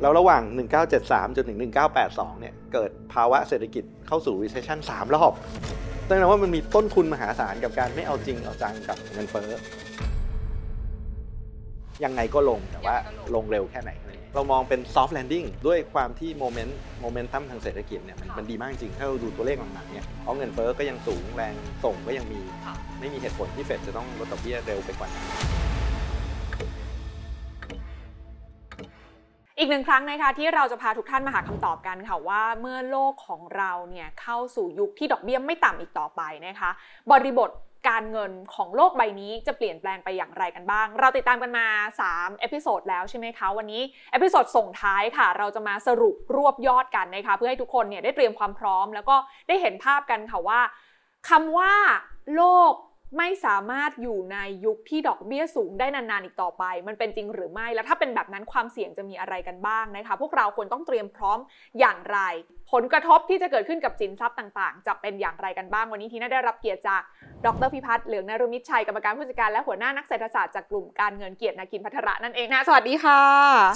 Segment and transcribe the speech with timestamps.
[0.00, 0.42] แล้วระหว่าง
[0.90, 1.58] 1973 จนถึง
[1.98, 5.32] 1982 เนี่ย เกิดภาวะเศรษฐกิจเข้าสู่ recession 3 รอบ
[6.06, 9.48] แสดงว่ามันมีต้นทุนมหาศาลกับการไม่เอาจริงเอาจังกับเงินเฟ้อ
[12.04, 12.96] ยังไงก็ลงแต่ว่า
[13.34, 13.90] ลงเร็วแค่ไหน
[14.34, 21.54] เรามองเป็น soft landing ด้วยความที่โมเมนต์โมเมนตัมทางเศรษฐกิจเนี่ยมันมันดีมากจริง ถ้าเราดูตัวเลขหลังๆเนี่ยเพราะเงินเฟ้อก็ยังสูงแรง
[21.84, 22.40] ส่งก็ยังมี
[23.00, 25.24] ไม่มีเหตุผลที่เฟดจะต้องลดดอกเบี้ยเร็วไปกว่านั้น
[29.58, 36.70] อีกหนึ่งครั้งนะคะที่เราจะพาทุกท่านมาหาคำตอบกันค่ะว่าเมื่อโลกของเราเนี่ยเข้าสู่ยุคที่ดอกเบี้ยไม่ต่ำอีกต่อไปนะคะ
[37.12, 37.50] บริบท
[37.88, 41.66] การเงินของโลกใบนี้จะเปลี่ยนแปลงไปอย่างไรกันบ้าง เราติดตามกันมา
[42.06, 49.16] 3 episode แล้วใช่ไหมคะ วันนี้ episode ส่งท้ายค่ะ เราจะมาสรุปรวบยอดกันนะคะ เพื่อให้ทุกคนเนี่ยได้เตรียมความพร้อม แล้วก็
[49.48, 50.60] ได้เห็นภาพกันค่ะว่า
[51.28, 51.72] คำว่า
[52.36, 52.72] โลก
[53.18, 61.38] ไม่สามารถอยู่ในยุคที่ดอกเบี้ยสูงได้นานๆอีกต่อไป มันเป็นจริงหรือไม่ แล้วถ้าเป็นแบบนั้นความเสี่ยงจะมีอะไรกันบ้างนะคะ พวกเราควรต้องเตรียมพร้อม
[61.80, 62.18] อย่างไร
[62.72, 67.02] ผลกระทบที่จะเกิดขึ้นกับสินทรัพย์ต่างๆ จะเป็นอย่างไรกันบ้างวันนี้ทีน่าได้รับเกียรติจาก
[67.46, 73.20] ดรพิพัฒน์เหลืองนรุมิตรชัยกรรมการผู้จัดการและหัวหน้านักเศรษฐศาสตร์จากกลุ่มการเงินเกียรตินาคินพัทระนั่นเองนะสวัสดีค่ะ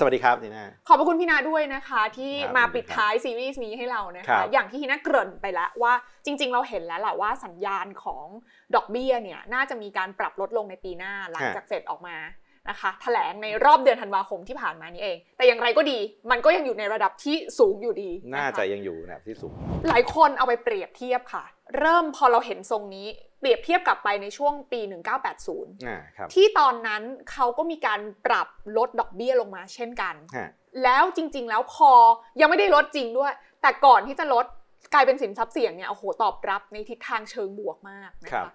[0.01, 5.93] สวัสดีครับนีน่าขอบพระคุณพี่นาด้วยนะคะ ที่ครับมาปิดท้ายซีรีส์นี้ให้เรานะครัคะบอย่างที่ทีน่าเกริ่นไปแล้วว่า
[6.25, 8.27] จริง ๆ เราเห็นแล้วแหละว่าสัญญาณของ
[8.75, 12.17] ดอกเบี้ยเนี่ยน่าจะมีการปรับลดลงในปีหน้าหลังจากเฟดออกมา
[12.69, 15.99] นะคะแถลงในรอบเดือนธันวาคมที่ผ่านมานี้เอง แต่อย่างไรก็ดี
[16.31, 19.53] มันก็ยังอยู่ในระดับที่สูงอยู่ดี น่าคจะยังอยู่ในระดับที่สูง
[19.89, 21.45] หลายคนเอาไปเปรียบเทียบค่ะ
[21.79, 23.09] เริ่มพอเราเห็นทรงนี้
[23.39, 24.81] เปรียบเทียบกลับไปในช่วงปี
[25.33, 30.49] 1980อ่าครับที่ตอนนั้นเขาก็มีการปรับลดดอกเบี้ยลงมาเช่นกันฮะ
[30.85, 31.93] แล้วจริง ๆ แล้วพอ
[32.41, 34.47] ยังไม่ได้ลดจริงด้วย แต่ก่อนที่จะลด
[34.93, 38.55] กลายเป็นสินทรัพย์เสี่ยงเนี่ยโอ้โหตอบรับในทิศทางเชิงบวกมากนะครัคะบ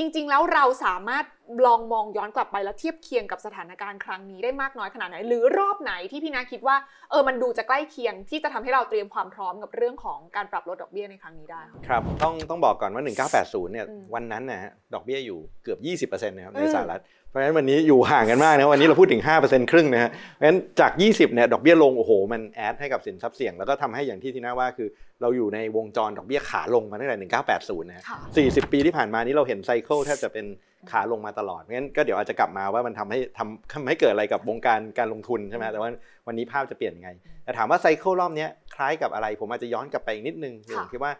[0.00, 1.24] จริง ๆ แล้วเราสามารถ
[1.66, 6.76] ลองมองย้อนกลับไปแล้วเทียบเคียงกับสถานการณ์ครั้งนี้ได้มากน้อยขนาดไหน หรือรอบไหนที่พี่นาคิดว่า
[7.10, 13.02] เออมันดูจะใกล้เคียงที่จะทำให้เราเตรียมความพร้อมกับเรื่องของการปรับลดดอกเบี้ยในครั้งนี้ได้ ครับต้องต้องบอกก่อนว่า
[13.38, 24.88] 1980เนี่ยวันนั้นนะฮะดอกเบี้ยอยู่เกือบ 20%นะครับในสหรัฐ เพราะฉะนั้นวันนี้อยู่ห่างกันมากนะวันนี้เราพูดถึง5%ครึ่งนะฮะเพราะฉะนั้นจาก 20เนี่ยดอกเบี้ยลงโอ้โหมันแอดให้กับสินทรัพย์เสี่ยง แล้วก็ทำให้อย่างที่ทีน่าว่าคือ
[25.22, 28.18] เราอยู่ในวงจรดอกเบี้ยขาลงมาตั้งแต่ 1980 นะฮะค่ะ
[28.66, 30.46] 40 ปีที่ผ่านมานี้เราเห็นไซเคิลแทบจะเป็น
[30.90, 35.90] ขาลงมาตลอดงั้นก็เดี๋ยวอาจจะกลับมาว่ามันทำให้ทำทำให้เกิดอะไรกับวงการการลงทุนใช่ไหมแต่ว่า
[36.26, 37.10] วันนี้ภาพจะเปลี่ยนยังไง
[37.44, 41.12] แต่ถามว่าไซเคิลรอบเนี้ยคล้ายกับอะไร ผมอาจจะย้อนกลับไปอีกนิดนึงผมคิดว่า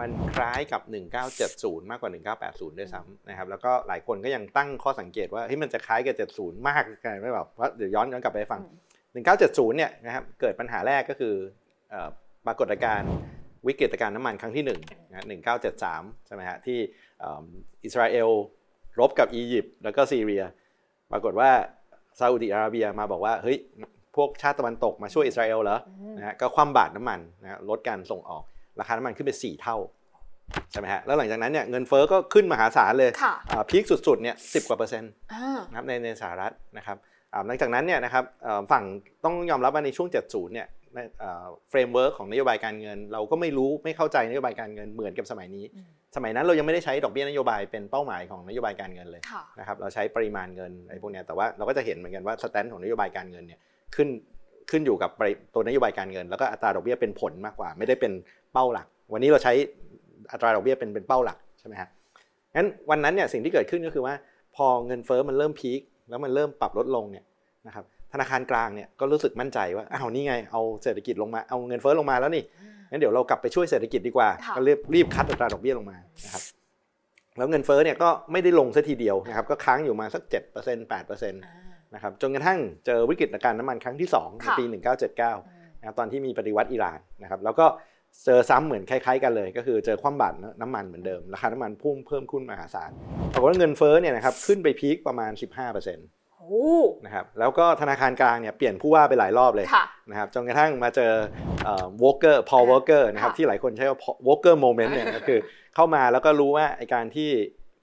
[0.00, 0.82] มันคล้ายกับ
[1.36, 8.62] 1970 มากกว่า 1980 ด้วยซ้ำนะครับ แล้วก็หลายคนก็ยังตั้งข้อสังเกตว่าเฮ้ยมันจะคล้ายกับ 70 มากกันไม่แบบว่าเดี๋ยวย้อนย้อนกลับไปให้ฟัง
[9.18, 11.34] 1970 เนี่ยนะครับเกิดปัญหาแรกก็คือ
[11.90, 12.08] เอ่อ
[12.46, 13.10] ปรากฏการณ์
[13.66, 15.24] วิกฤตการณ์น้ำมันครั้งที่1นะ
[15.74, 16.78] 1973 ใช่ไหมฮะที่
[17.18, 17.44] เอิ่ม
[17.84, 18.28] อิสราเอล
[19.00, 20.44] รบกับอียิปต์แล้วก็ซีเรีย
[21.12, 21.50] ปรากฏว่า
[22.18, 23.58] ซาอุดิอาระเบียมาบอกว่าเฮ้ย
[24.16, 28.44] พวกชาติตะวันตกมาช่วยอิสราเอลเหรออืมนะฮะก็คว่ำบาตรน้ำมันนะฮะลดการส่งออก
[28.80, 29.76] ราคาน้ำมันขึ้นไป 4 เท่า
[30.72, 36.96] ใช่ไหมฮะแล้วหลังจากนั้นเนี่ยเงินเฟ้อก็ขึ้นมหาศาลเลยค่ะอ่าพีคสุดๆเนี่ยสิกว่าเปอร์เซ็นต์อ่านะครับในในสหรัฐนะครับ
[37.32, 38.84] อ่าหลังจากนั้นเนี่ยนะครับเอ่อฝั่ง
[39.24, 40.68] ต้องยอมรับว่าในช่วง 70เนี่ย
[41.70, 53.60] framework ของนโยบายการเงิน เราก็ไม่รู้ไม่เข้าใจนโยบายการเงินเหมือนกับสมัยนี้อืมสมัยนั้นเรายังไม่ได้ใช้ดอกเบี้ยนโยบายเป็นเป้าหมายของนโยบายการเงินเลยค่ะนะครับเราใช้ปริมาณเงินอะไรพวกเนี้ยแต่ว่าเราก็จะเห็นเหมือนกันว่า stance ของนโยบายการเงินเนี่ย
[53.96, 54.08] ขึ้น
[54.70, 58.12] ขึ้นอยู่กับปริตัวนโยบายการเงิน แล้วก็อัตราดอกเบี้ยเป็นผลมากกว่า ไม่ได้เป็น
[58.52, 59.52] เป้าหลัก วันนี้เราใช้
[60.32, 61.88] อัตราดอกเบี้ยเป็นเป็นเป้าหลักใช่ไหมฮะ
[62.56, 64.14] งั้นวันนั้นเนี่ยสิ่งที่เกิดขึ้นก็คือว่า
[64.56, 67.24] พอเงินเฟ้อมันเริ่มพีคแล้วมันเริ่มปรับลดลงเนี่ย
[67.66, 72.42] นะครับธนาคารกลางเนี่ยก็รู้สึกมั่นใจว่าอ้าวนี่ไงเอาเศรษฐกิจลงมาเอาเงินเฟ้อลงมาแล้วนี่
[72.90, 76.42] งั้นเดี๋ยวเรากลับไปช่วยเศรษฐกิจดีกว่าค่ะก็รีบรีบคัดอัตราดอกเบี้ยลงมานะครับ
[77.36, 80.90] แล้วเงินเฟ้อเนี่ยก็ไม่ได้ลงซะทีเดียวนะครับก็ค้างอยู่มาสัก 7% 8%
[81.44, 81.63] อ่า
[81.94, 84.64] นะครับจนกระทั่งเจอวิกฤตการณ์น้ำมันครั้งที่2ในค่ะปี
[85.22, 87.66] 1979นะครับตอนที่มีปฏิวัติอิหร่านนะครับแล้วก็
[88.24, 92.90] เจอซ้ำเหมือนคล้ายๆกันเลย ก็คือเจอคว่ำบาตรน้ำมันเหมือนเดิม ราคาน้ำมันพุ่งเพิ่มขึ้นมหาศาล
[93.32, 95.98] ปรากฏว่าเงินเฟ้อเนี่ยนะครับขึ้นไป peak ประมาณ 15%น
[96.38, 101.12] โอ้ะครับแล้วก็ธนาคารกลางเนี่ยเปลี่ยนผู้ว่าไปหลายรอบเลยค่ะนะครับจนกระทั่งมาเจอ
[102.02, 105.38] Volcker Paul Volcker นะครับค่ะที่หลายคนใช้ว่า Volcker moment เนี่ยก็คือ
[105.74, 107.30] เข้ามาแล้วก็รู้ว่าไอการที่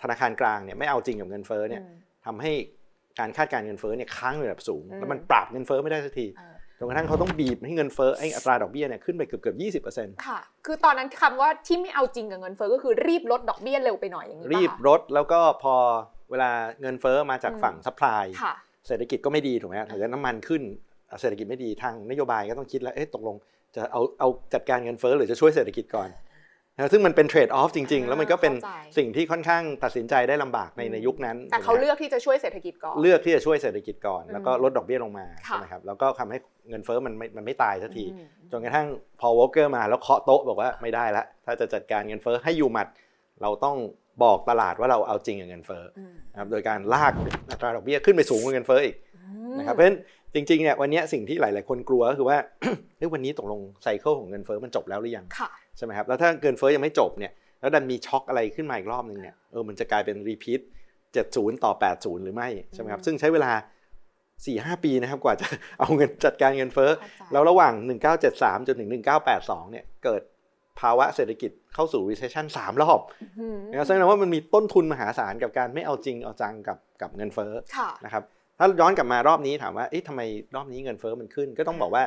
[0.01, 2.53] ธนาคารกลางเนี่ยไม่เอาจริงกับเงินเฟ้อเนี่ยอืมทำให้
[3.21, 15.75] การคาดการณ์เงินเฟ้อเนี่ยค้างอยู่ระดับสูงอืมแล้วมันปรับเงินเฟ้อไม่ได้สักทีอ่าจนกระทั่งเขาต้องบีบให้เงินเฟ้อไอ้อัตราดอกเบี้ยเนี่ยขึ้นไปเกือบเกือบยี่สิบเปอร์เซ็นต์ค่ะ คือตอนนั้นคำว่าที่ไม่เอาจริงกับเงินเฟ้อก็คือรีบลดดอกเบี้ยเร็วไปหน่อยอย่างนี้ป่ะรีบคะลดแล้วก็พอ
[16.31, 16.51] เวลา
[16.81, 18.53] เงินเฟ้อมาจากอืมฝั่ง supply ค่ะ
[18.88, 20.62] เศรษฐกิจก็ไม่ดีถูกไหมฮะถ้าเกิดน้ำมันขึ้น
[21.09, 23.35] อะเศรษฐกิจไม่ดีทางนโยบายก็ต้องคิดแล้วเอ๊ะตกลง
[23.75, 26.09] จะเอาเอาจัดการเงินเฟ้อหรือจะช่วยเศรษฐกิจก่อน
[26.77, 36.38] นะซึ่งมันเป็น trade-off จริงๆอ่าแล้วมันก็เป็นเข้าใจสิ่งที่ค่อนข้างตัดสินใจได้ลำบากในในยุคนั้น แต่เขาถูกไหมเลือกที่จะช่วยเศรษฐกิจก่อน เลือกที่จะช่วยเศรษฐกิจก่อนอืมแล้วก็ลดดอกเบี้ยลงมาค่ะใช่ไหมครับ แล้วก็ทำให้
[36.69, 38.88] เงินเฟ้อมันไม่มันไม่ตายสักทีอืมจนกระทั่ง
[39.19, 42.88] พอวอลเกอร์มาแล้วเคาะโต๊ะบอกว่าไม่ได้ละ ถ้าจะจัดการเงินเฟ้อให้อยู่หมัด
[43.41, 43.77] เราต้อง
[44.24, 47.13] บอกตลาดว่าเราเอาจริงกับเงินเฟ้ออืมนะครับ โดยการลาก
[47.50, 48.95] อัตราดอกเบี้ยขึ้นไปสูงกว่าเงินเฟ้ออีก
[49.57, 49.97] นะครับ เพราะฉะนั้น
[50.36, 52.38] จริงๆเนี่ยวันเนี้ยสิ่งที่หลาย ๆ คนกลัวก็คือว่า
[52.98, 57.31] เอ้ยวันนี้ตกลงไซเคิลของเงินเฟ้อมันจบแล้วหรือยังค่ะใช่ไหมครับแล้วถ้าเงินเฟ้อยังไม่จบเนี่ย
[57.62, 60.62] แล้วดันมีช็อคอะไรขึ้นมาอีกรอบหนึ่งเนี่ยเออมันจะกลายเป็น repeat
[61.12, 63.51] 70 ต่อ 80 หรือไม่ใช่ไหมครับซึ่งใช้เวลา
[64.18, 65.48] 4-5 ปีนะครับกว่าจะ
[65.80, 67.74] เอาเงินจัดการเงินเฟ้อเข้าใจแล้วระหว่าง
[68.19, 68.89] 1973 จนถึง
[69.30, 70.22] 1982 เนี่ยเกิด
[70.80, 73.00] ภาวะเศรษฐกิจเข้าสู่ recession 3 รอบ
[73.39, 78.24] อืมนะครับแสดงว่ามันมีต้นทุนมหาศาลกับการไม่เอาจริงเอาจังกับกับเงินเฟ้อค่ะนะครับ
[78.62, 80.22] ถ้าย้อนกลับมารอบนี้ถามว่าเอ๊ะทำไม
[80.56, 82.04] รอบนี้เงินเฟ้อมันขึ้น ก็ต้องบอกว่า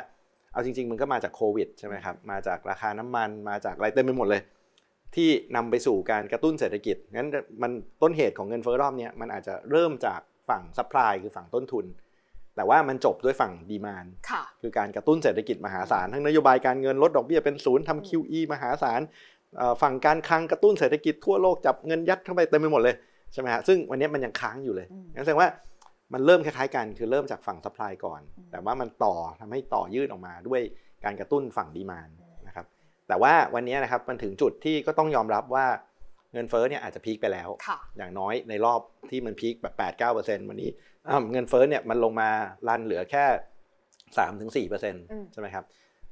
[0.53, 4.43] เอาจริง ๆ มันก็มาจากโควิดใช่ไหมครับมาจากราคาน้ำมันมาจากอะไรเต็มไปหมดเลย
[5.15, 7.29] ที่นำไปสู่การกระตุ้นเศรษฐกิจงั้น
[7.63, 7.71] มัน
[8.03, 11.85] ต้นเหตุของเงินเฟ้อรอบเนี้ยมันอาจจะเริ่มจากฝั่ง supply คือฝั่งต้นทุน
[12.57, 19.01] แต่ว่ามันจบด้วยฝั่ง demand ค่ะคือการกระตุ้นเศรษฐกิจมหาศาลทั้งนโยบายการเงินลดดอกเบี้ยเป็นศูนย์ทำ QE มหาศาล
[19.57, 22.95] เอ่อฝั่งการคลังกระตุ้นเศรษฐกิจทั่วโลกจับเงินยัดเข้าไปเต็มไปหมดเลย
[23.33, 25.49] ใช่ไหมฮะซึ่งวันนี้มันยังค้างอยู่เลยอืมงั้นแสดงว่า
[26.13, 30.61] มันเริ่มคล้ายๆกันคือเริ่มจากฝั่ง supply ก่อนอืมแต่ว่ามันต่อทำให้ต่อยืดออกมาด้วย
[31.05, 32.09] การกระตุ้นฝั่ง demand
[32.47, 32.67] นะครับ
[33.09, 35.67] แต่ว่าวันนี้นะครับมันถึงจุดที่ก็ต้องยอมรับว่า
[36.33, 38.81] เงินเฟ้อเนี่ยอาจจะ peak ไปแล้วค่ะอย่างน้อยในรอบ
[39.11, 40.71] ที่มัน peak แบบ8 9วันนี้
[41.09, 42.31] อ่าเงินเฟ้อเนี่ยมันลงมา
[42.69, 43.25] run เหลือแค่
[44.17, 45.65] 3-4%ถึง4%ใช่ไหมครับ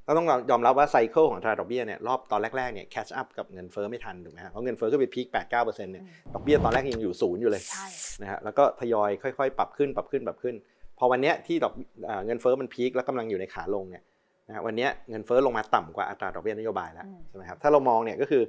[0.07, 6.05] ก็ต้องยอมรับว่า cycle ของอัตราดอกเบี้ยเนี่ยรอบตอนแรกๆเนี่ย catch up กับเงินเฟ้อไม่ทันถูกไหมฮะเพราะเงินเฟ้อก็ไป peak 8 9%เนี่ย
[6.35, 7.87] ดอกเบี้ยตอนแรกยังอยู่ศูนย์อยู่เลยใช่
[8.23, 10.55] นะฮะแล้วก็ทยอยค่อยๆ ปรับขึ้นปรับขึ้นปรับขึ้น
[10.99, 11.73] พอวันเนี้ยที่ดอก
[12.09, 14.03] อ่าเงินเฟ้อมันพีคแล้วกำลังอยู่ในขาลงเนี่ย
[14.49, 18.43] นะฮะวันเนี้ยเงินเฟ้อลงมาต่ำกว่าอัตราดอกเบี้ยนโยบายแล้วอืมใช่ไหมครับถ้าเรามองเนี่ยก็คือ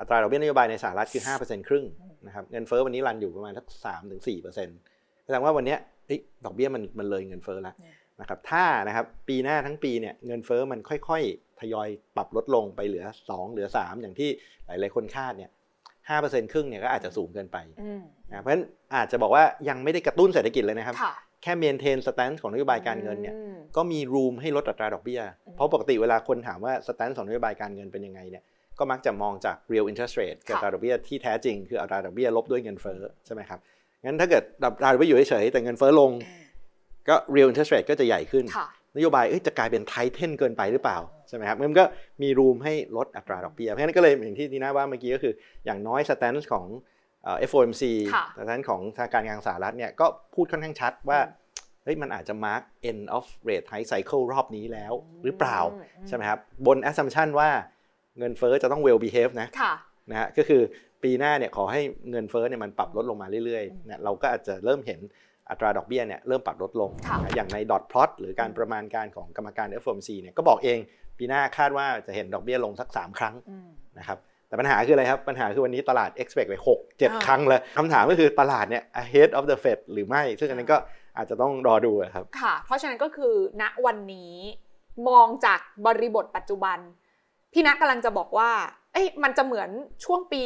[0.00, 1.84] อัตราดอกเบี้ยนโยบายในสหรัฐคือ5%ครึ่ง
[2.26, 4.44] นะครับเงินเฟ้อวันนี้รันอยู่ประมาณสัก3ถึง4
[5.24, 7.74] แสดงว่าวันเนี้ยเอ้ยดอกเบี้ยมันมันเลยเงินเฟ้อแล้ว
[8.20, 14.28] นะครับถ้านะครับปีหน้าทั้งปีเนี่ยเงินเฟ้อมันค่อยๆ ทยอยปรับลดลงไปเหลือ 2 เหลือ 3 อย่างที่
[14.66, 15.50] หลายๆคนคาดเนี่ย
[16.00, 18.00] 5%ครึ่งเนี่ยก็อาจจะสูงเกินไปอืม
[18.30, 18.64] นะเพราะฉะนั้น
[18.96, 28.44] อาจจะบอกว่ายังไม่ได้กระตุ้นเศรษฐกิจเลยนะครับค่ะแค่ maintain stance ของนโยบายการเงินเนี่ยอืมก็มี room ให้ลดอัตราดอกเบี้ยอืมเพราะปกติเวลาคนถามว่า stance ของนโยบายการเงินเป็นยังไงเนี่ย
[28.78, 33.58] ก็มักจะมองจาก real interest rate คืออัตราดอกเบี้ยที่แท้จริงคืออัตราดอกเบี้ยลบด้วยเงินเฟ้อใช่ไหมครับ
[34.04, 36.10] งั้นถ้าเกิดอัตราดอกเบี้ยอยู่เฉยๆแต่เงินเฟ้อลง
[37.08, 38.66] ก็ real interest rate ก็จะใหญ่ขึ้นค่ะ
[38.96, 40.98] นโยบายเอ้ยจะกลายเป็น tighten เกินไปหรือเปล่า
[41.28, 41.84] ใช่ไหมครับมันก็
[42.22, 45.32] มี room ให้ลดอัตราดอกเบี้ยเพราะฉะนั้นก็เลยอย่างที่ทีน่าว่าเมื่อกี้ก็คือ
[45.64, 46.66] อย่างน้อย stance ของ
[47.24, 47.82] เอ่อ FOMC
[48.14, 51.20] ค่ะ stance ของธนาคารกลางสหรัฐเนี่ยก็พูดค่อนข้างชัดว่า
[51.84, 54.92] เฮ้ยมันอาจจะ mark end of rate hike cycle รอบนี้แล้ว
[55.24, 57.50] หรือเปล่าอืมใช่ไหมครับ บน assumption ว่า
[58.18, 59.72] เงินเฟ้อจะต้อง well behave นะค่ะ
[60.10, 60.62] นะฮะก็คือ
[61.02, 65.00] ปีหน้าเนี่ยขอให้เงินเฟ้อเนี่ยมันปรับลดลงมาเรื่อยๆเนี่ยเราก็อาจจะเริ่มเห็น
[65.50, 70.78] อัตราดอกเบี้ยเนี่ยเริ่มปรับลดลงค่ะนะอย่างใน dot plot หรือการประมาณการของกรรมการ FOMC เนี่ยก็บอกเอง
[71.18, 73.68] ปีหน้าคาดว่าจะเห็นดอกเบี้ยลงสัก 3 ครั้งอืม
[73.98, 74.18] นะครับ
[74.48, 80.78] แต่ปัญหาคืออะไรครับ ปัญหาคือวันนี้ตลาด expect ไป6อ่า7ครั้งเลยคำถามก็คือตลาดเนี่ย ahead of the Fed หรือไม่ ซึ่งอันนั้นก็
[81.16, 84.34] อาจจะต้องรอดูอะครับค่ะ เพราะฉะนั้นก็คือณวันนี้
[85.08, 86.78] มองจากบริบทปัจจุบัน
[87.52, 88.50] พี่นักกำลังจะบอกว่า
[88.92, 89.70] เอ้ยมันจะเหมือน
[90.04, 90.42] ช่วงปี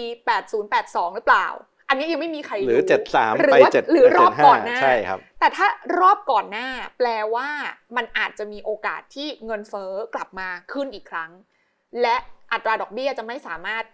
[0.56, 1.46] 8082 หรือเปล่า
[1.88, 5.66] อันนี้ยังไม่มีใครหรือรู้73หรือไปว่า7หรือรอบก่อนหน้าใช่ครับ แต่ถ้า
[5.98, 6.68] รอบก่อนหน้า
[6.98, 7.48] แปลว่า
[7.96, 11.30] มันอาจจะมีโอกาสที่เงินเฟ้อกลับมาขึ้นอีกครั้ง
[12.02, 12.16] และ
[12.52, 13.84] อัตราดอกเบี้ยจะไม่สามารถ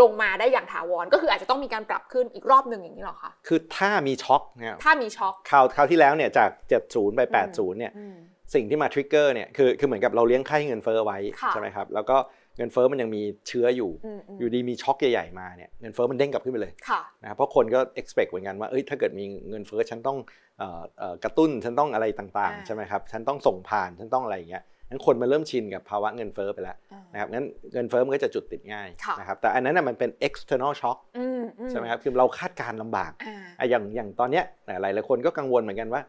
[0.00, 6.50] ลงมาได้อย่างถาวรก็คืออาจจะต้องมีการปรับขึ้นอีกรอบหนึ่งอย่างนี้เหรอคะคือถ้ามีช็อคเนี่ยถ้ามีช็อคคราวคราวที่แล้วเนี่ยจาก
[6.84, 8.16] 70 ไป 80เนี่ยอืม
[8.54, 12.16] สิ่งที่มาทริกเกอร์เนี่ยคือคือเหมือนกับเราเลี้ยงไข้เงินเฟ้อไว้ค่ะใช่ไหมครับแล้วก็
[12.56, 20.18] เงินเฟ้อมันยังมีเชื้ออยู่อืมอืมอยู่ดีมีช็อคใหญ่ๆมาเนี่ยเงินเฟ้อมันเด้งกลับขึ้นไปเลยค่ะนะครับเพราะคนก็ expect เหมือนกันว่าเอ้ยถ้าเกิดมีเงินเฟ้อฉันต้อง
[20.58, 27.44] เอ่อเอ่อกระตุ้นฉันต้องอะไรต่างอ่าๆใช่ไหมครับฉันต้องส่งผ่านฉันต้องอะไรอย่างเงี้ยงั้นคนมันเริ่มชินกับภาวะเงินเฟ้อไปแล้วอ่านะครับงั้น
[27.74, 36.02] เงินเฟ้อมันก็จะจุดติดง่ายค่ะนะครับแต่อันนั้นน่ะมันเป็น external shock อืมอืใช่ไหมครับคือเราคาดการณ์ลำบากอ่าอะอย่างอย่างตอนเนี้ยหลายหลายๆคนก็กังวลเหมือนกันว่า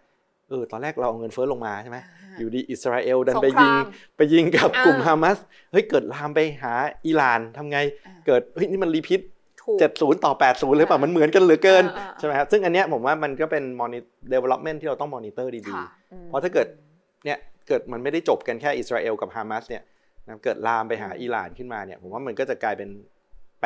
[0.50, 1.98] เออตอนแรกเราเอาเงินเฟ้อลงมาใช่ไหม
[2.40, 3.84] อยู่ดีอิสราเอลดันไปสงครามยิง
[4.18, 5.38] ไปยิงกับอ่ากลุ่มฮามาส
[5.72, 6.74] เฮ้ยเกิดลามไปหา
[7.06, 9.22] อิหร่านทำไงอ่าเกิดเฮ้ยนี่มันรีพิท
[9.62, 17.38] ถูก70 ต่อ 80 เลยเปล่ามันเหมือนกันเหลือเกินอ่าอ่าใช่ไหมครับซึ่งอันเนี้ยผมว่ามันก็เป็น monitor development ที่เราต้อง monitor ดีค่ะอืมเพราะถ้าเกิดๆเนี่ย
[17.68, 19.84] เกิดมันไม่ได้จบกันแค่อิสราเอลกับฮามาสเนี่ย
[20.28, 22.90] นะเกิดลามไปหาอืมอิหร่านขึ้นมาเนี่ยผมว่ามันก็จะกลายเป็น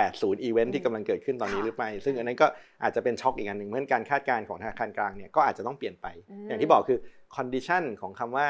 [0.05, 2.47] 80 อีเวนอืมที่กำลังเกิดขึ้นตอนนี้ค่ะหรือไม่ซึ่งอันนั้นก็
[2.83, 6.99] อาจจะเป็นช็อคอีกอันหนึ่งเพราะฉะนั้นการคาดการณ์ของธนาคารกลางเนี่ยก็อาจจะต้องเปลี่ยนไปอืมอย่างที่บอกคือ
[7.35, 8.47] condition ของคำว่า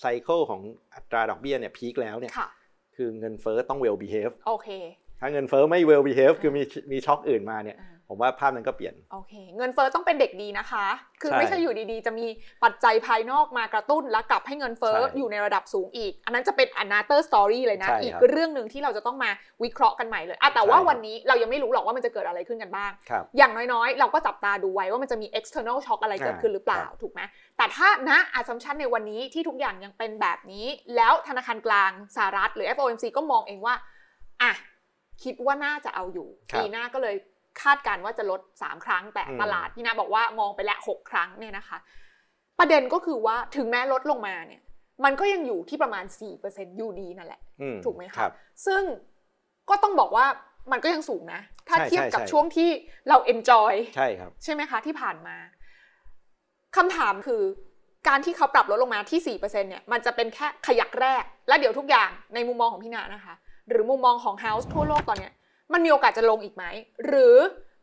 [0.00, 0.60] cycle ของ
[0.94, 2.48] อัตราดอกเบี้ยเนี่ย peak แล้วเนี่ยค่ะ
[2.96, 4.68] คือเงินเฟ้อต้อง well behave โอเค
[5.20, 6.62] ถ้าเงินเฟ้อไม่ well behave คือมี
[6.92, 10.86] มีช็อคอื่นมาเนี่ยอ่า ผมว่าภาพนั้นก็เปลี่ยนโอเค เงินเฟ้อต้องเป็นเด็กดีนะคะ
[11.20, 12.26] คือใช่ไม่ใช่อยู่ดีๆ จะมี
[12.64, 19.30] ปัจจัยภายนอกมากระตุ้นแล้วกลับให้เงินเฟ้อใช่อยู่ในระดับสูงอีก อันนั้นจะเป็น another story เลยนะใช่อีกครับเรื่องหนึ่งที่เราจะต้องมา
[19.62, 27.20] วิเคราะห์กันใหม่เลยอะแต่ว่าใช่ครับวันนี้เรายังไม่รู้หรอกว่ามันจะเกิดอะไรขึ้นกันบ้างครับอย่างน้อยๆ เราก็จับตาดูไว้ว่ามันจะมี external shock อะไรเกิดขึ้นหรือเปล่าครับถูกไหม
[27.56, 30.66] แต่ถ้าณ assumption ในวันนี้ที่ทุกอย่างยังเป็นแบบนี้
[30.96, 33.74] แล้วธนาคารกลางสหรัฐหรือ FOMC ก็มองเองว่า
[34.42, 34.52] อะ
[35.24, 37.14] คิดว่าน่าจะเอาอยู่ครับปีหน้าก็เลย
[37.62, 41.78] คาดการณ์ว่าจะลด 3 ครั้ง แต่อืมตลาดพี่นาบอกว่ามองไปแล้ว6ครั้งเนี่ยนะคะ
[42.58, 44.62] ประเด็นก็คือว่าถึงแม้ลดลงมาเนี่ย
[45.04, 46.04] มันก็ยังอยู่ที่ประมาณ
[46.40, 48.32] 4%อยู่ดีนั่นแหละอืถูกไหมคะรับ
[48.66, 48.82] ซึ่ง
[49.70, 50.26] ก็ต้องบอกว่า
[50.72, 52.70] มันก็ยังสูงนะ ถ้าใช่เทียบกับใช่ช่วงที่
[53.08, 55.36] เรา enjoy ใช่ครับ ใช่ไหมคะ ที่ผ่านมา
[56.76, 57.42] คำถามคือ
[58.08, 63.34] การที่เขาปรับลดลงมาที่ 4%เนี่ยมันจะเป็นแค่ขยักแรก และเดี๋ยวทุกอย่างในมุมมองของพี่นานะคะ
[63.68, 65.32] หรือมุมมองของ House ทั่วโลกตอนเนี้ย
[65.72, 66.64] มันมีโอกาสจะลงอีกไหม
[67.06, 67.36] หรือ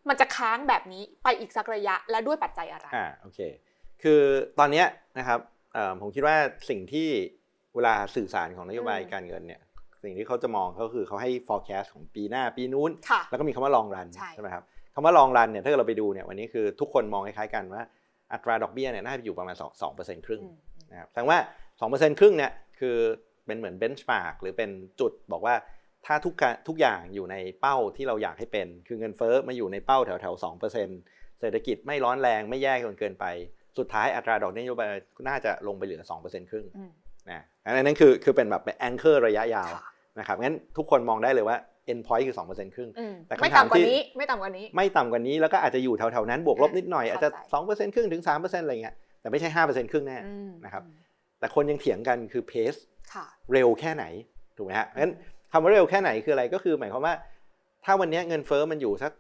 [0.10, 3.39] มันจะค้างแบบนี้ไปอีกสักระยะและด้วยปัจจัยอะไร อ่าโอเค
[4.03, 4.22] คือ
[4.60, 4.86] ตอนเนี้ย
[5.17, 5.39] นะครับ
[5.74, 6.36] เอ่อผมคิดว่า
[6.69, 7.08] สิ่งที่
[7.75, 9.62] เวลาสื่อสารของนโยบายอืมการเงินเนี่ย
[10.03, 17.84] สิ่งที่เขาจะมองก็คือเขาให้ forecast ของปีหน้าปีนู้น ค่ะ แล้วก็มีคำว่า long run ใช่ ไหมครับคำว่า long run เนี่ยถ้าเกิดเราไปดูเนี่ยวันนี้คือทุกคนมองคล้ายๆกันว่า
[18.34, 20.55] อัตราดอกเบี้ยเนี่ยน่าจะอยู่ประมาณ2 2%ครึ่ง อืม
[20.91, 21.39] นะครับแสดงว่า
[21.79, 22.98] 2%ครึ่งเนี่ย คือ
[23.46, 24.69] เป็นเหมือนเบนช์มาร์กหรือเป็น
[25.00, 25.55] จุดบอกว่า
[26.06, 33.25] ถ้าทุกการทุกอย่างอยู่ในเป้าที่เราอยากให้เป็น คือเงินเฟ้อมาอยู่ในเป้าแถวแถวๆ2%เศรษฐกิจไม่ร้อนแรงไม่แย่จนเกินไป
[33.77, 34.88] สุดท้ายอัตราดอกเบี้ยนโยบาย
[35.27, 36.91] น่าจะลงไปเหลือ2%ครึ่งอืม
[37.29, 39.84] นะอันนั้นคือคือเป็นแบบเป็นแองเกอร์ระยะยาวค่ะ
[40.20, 41.58] นะครับงั้นทุกคนมองได้เลยว่า
[41.91, 50.84] end point คือ 2%ครึ่งอืมแต่คำไม่ถามต่ำกว่าที่นี้ ไม่ต่ำกว่านี้ ไม่ต่ำกว่านี้ แล้วก็อาจจะอยู่แถวๆ นั้น บวกลบนิดหน่อยเข้าอาจจะใจ2%ครึ่งถึง 3%อะไรเงี้ย แต่ไม่ใช่ 5%ครึ่งแน่อืมนะครับ
[51.39, 52.79] แต่คนยังเถียงกันคือ pace
[53.13, 54.06] ค่ะเร็วแค่ไหน
[54.58, 55.13] ถูกไหมฮะงั้น
[55.51, 57.15] คำว่าเร็วแค่ไหนคืออะไรก็คือหมายความว่า
[57.86, 59.12] ถ้าวันนี้เงินเฟ้อมันอยู่สัก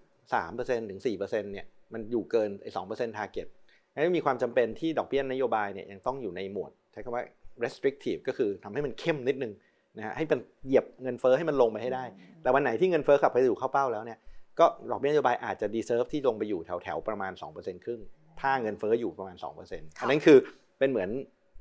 [0.41, 3.47] 3%ถึง4%เนี่ยมันอยู่เกินไอ้2% target
[3.93, 7.23] งั้นมีความจำเป็นที่ดอกเบี้ยนโยบายเนี่ยยังต้องอยู่ในหมวด ใช้คำว่า
[7.63, 9.53] restrictive ก็คือทำให้มันเข้มนิดนึง
[9.97, 12.03] นะฮะให้เป็นเหยียบเงินเฟ้อให้มันลงไปให้ได้
[12.41, 14.19] แต่วันไหนที่เงินเฟ้อกลับไปสู่เข้าเป้าแล้วเนี่ย
[14.59, 18.01] ก็ดอกเบี้ยนโยบายอาจจะ deserve ที่ลงไปอยู่แถวแถวๆประมาณ2%ครึ่ง
[18.41, 20.37] ถ้าเงินเฟ้ออยู่ประมาณ2%อันนั้นคือ
[20.79, 21.09] เป็นเหมือน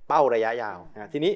[0.09, 1.33] เป้าระยะยาวนะทีนี้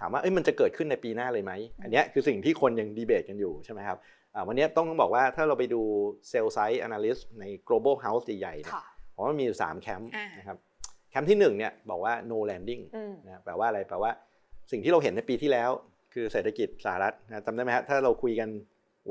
[0.00, 1.52] ถามว่าเอ้ยมันจะเกิดขึ้นในปีหน้าเลยไหม
[1.82, 3.98] อันเนี้ยคือสิ่งที่คนยังดีเบตกันอยู่ใช่ไหมครับ
[4.34, 5.82] อ่าวันเนี้ยต้องบอกว่าถ้าเราไปดู
[6.28, 10.58] เซลล์ไซส์ analyst ใน global house ใหญ่ๆเนี่ยค่ะผมว่ามีอยู่สามแคมป์อ่านะครับ
[11.10, 14.10] แคมป์ที่หนึ่งเนี่ยบอกว่า no landing อืมนะแปลว่าอะไรแปลว่า
[14.70, 15.70] สิ่งที่เราเห็นในปีที่แล้ว
[16.14, 18.48] คือเศรษฐกิจสหรัฐนะจำได้ไหมฮะถ้าเราคุยกัน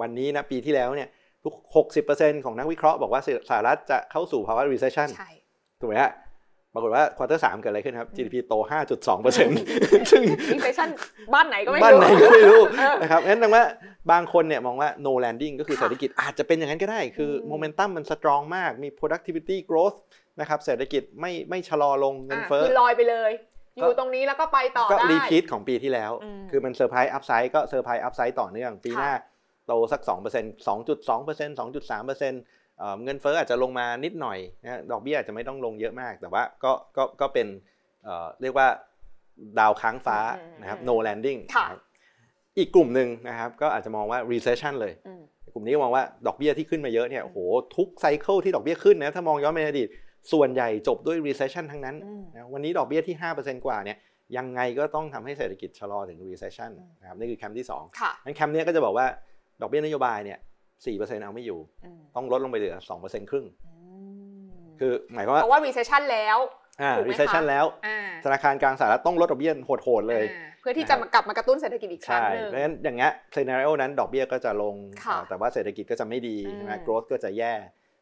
[0.01, 1.09] วันนี้นะปีที่แล้วเนี่ย
[1.43, 1.53] ทุก
[1.99, 5.31] 60%ของนักวิเคราะห์บอกว่าสหรัฐจะเข้าสู่ภาวะ recession ใช่
[5.79, 9.37] ถูกไหมฮะปรากฏว่า quarter สามเกิดอะไรขึ้นครับ GDP โต 5.2%
[10.11, 10.21] ซึ่ง
[10.51, 10.89] inflation
[11.33, 13.63] บ้านไหนก็ไม่บ้านรู้ไหนก็ไม่รู้เออนะครับงั้นแปลว่า
[14.11, 19.97] บางคนเนี่ยมองว่า no landing ก็คือค่ะเศรษฐกิจอาจจะเป็นอย่างนั้นก็ได้ คือมโมเมนตัมมัน strong มาก มี productivity growth
[20.39, 23.31] นะครับเศรษฐกิจไม่ไม่ชะลอลงเงินเฟ้ออะคือลอยอยไปเลย
[23.77, 29.13] อยู่ตรงนี้แล้วก็ไปต่อก็ได้ repeatของปีที่แล้วอืมคือมัน surprise upside ก็ surprise upside ต่อเนื่อง ปีหน้า
[29.67, 30.09] โตสัก2%
[30.67, 30.69] 2.2%
[31.59, 37.47] 2.3% เอ่อเงินเฟ้ออาจจะลงมานิดหน่อยนะดอกเบี้ยอาจจะไม่ต้องลงเยอะมาก แต่ว่าก็ก็ก็เป็น
[38.03, 38.67] เอ่อเรียกว่า
[39.59, 41.79] ดาวค้างฟ้าอืมนะครับอืม no landing ค่ะนะครับ
[42.57, 45.21] อีกกลุ่มหนึ่งนะครับก็อาจจะมองว่า recession เลยอืม
[45.53, 47.37] กลุ่มนี้ก็มองว่าดอกเบี้ยที่ขึ้นมาเยอะเนี่ยโอ้โห
[47.75, 49.87] ทุก cycle ที่ดอกเบี้ยขึ้นนะถ้ามองย้อนไปในอดีต
[50.31, 53.97] ส่วนใหญ่จบด้วย recession ทั้งนั้นอืมนะวันนี้ดอกเบี้ยที่ 5%กว่าเนี่ย
[54.37, 59.05] ยังไงก็ต้องทำให้เศรษฐกิจชะลอถึง recession อืมนะครับนี่คือแคมป์ที่2ค่ะงั้นแคมป์เนี้ยก็จะบอกว่า
[59.61, 60.39] ดอกเบี้ยนโยบายเนี่ย
[60.85, 63.71] 4%เอาไม่อยู่อืมต้องลดลงไปเหลือ2%ครึ่งอื
[64.41, 66.37] มคือหมายความว่าเพราะว่า recession แล้ว
[66.81, 77.53] อ่าถูกไหมคะ recession แล้วอ่าธนาคารกลางสหรัฐต้องลดดอกเบี้ยโหดๆเลยอ่าเพื่อที่จะมากลับมากระตุ้นเศรษฐกิจอีกครั้งใช่หนึ่งเพราะฉะนั้นอย่างเงี้ยซีนารีโอนั้นดอกเบี้ยก็จะลงค่ะอ่าแต่ว่าเศรษฐกิจก็จะไม่ดีอืมใช่ไหม growth ก็จะแย่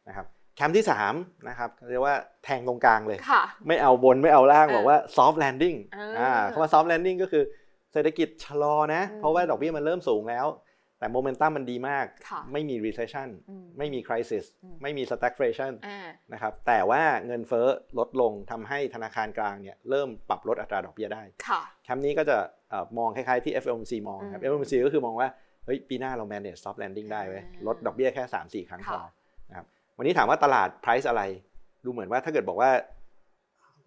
[0.08, 7.44] นะครับแคมป์ที่3นะครับเรียกว่าแทงตรงกลางเลยค่ะไม่เอาบนไม่เอาล่างอ่าบอกว่า soft landing อ่าอ่าคำว่า soft landing ก็คือ
[7.94, 10.46] เศรษฐกิจชะลอนะอืมเพราะว่าดอกเบี้ยมันเริ่มสูงแล้ว
[11.00, 16.00] แต่โมเมนตัมมันดีมากค่ะไม่มี recession อืมไม่มี crisis อืมไม่มี stagflation อ่า
[16.34, 17.68] นะครับ แต่ว่าเงินเฟ้อ
[18.00, 22.38] ลดลงทำให้ธนาคารกลางเนี่ยเริ่มปรับลดอัตราดอกเบี้ยได้ค่ะแคมป์นี้ก็จะ
[22.70, 25.28] เอ่อมองคล้ายๆที่ FOMC มองครับอืม FOMC ก็คือมองว่า
[25.66, 28.24] เฮ้ย ปีหน้าเรา manage soft landing ได้เว้ยอ่าลดดอกเบี้ยแค่
[28.66, 29.10] 3-4 ครั้งพอค่ะ
[29.50, 29.66] นะครับ
[29.98, 31.22] วันนี้ถามว่าตลาด price อะไร
[31.86, 32.72] ดูเหมือนว่าถ้าเกิดบอกว่า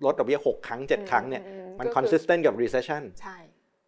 [0.05, 3.37] ลดดอกเบี้ย 6 ครั้ง 7 ครั้งเนี่ยอืมันก็คือ consistent กับ recession ใช่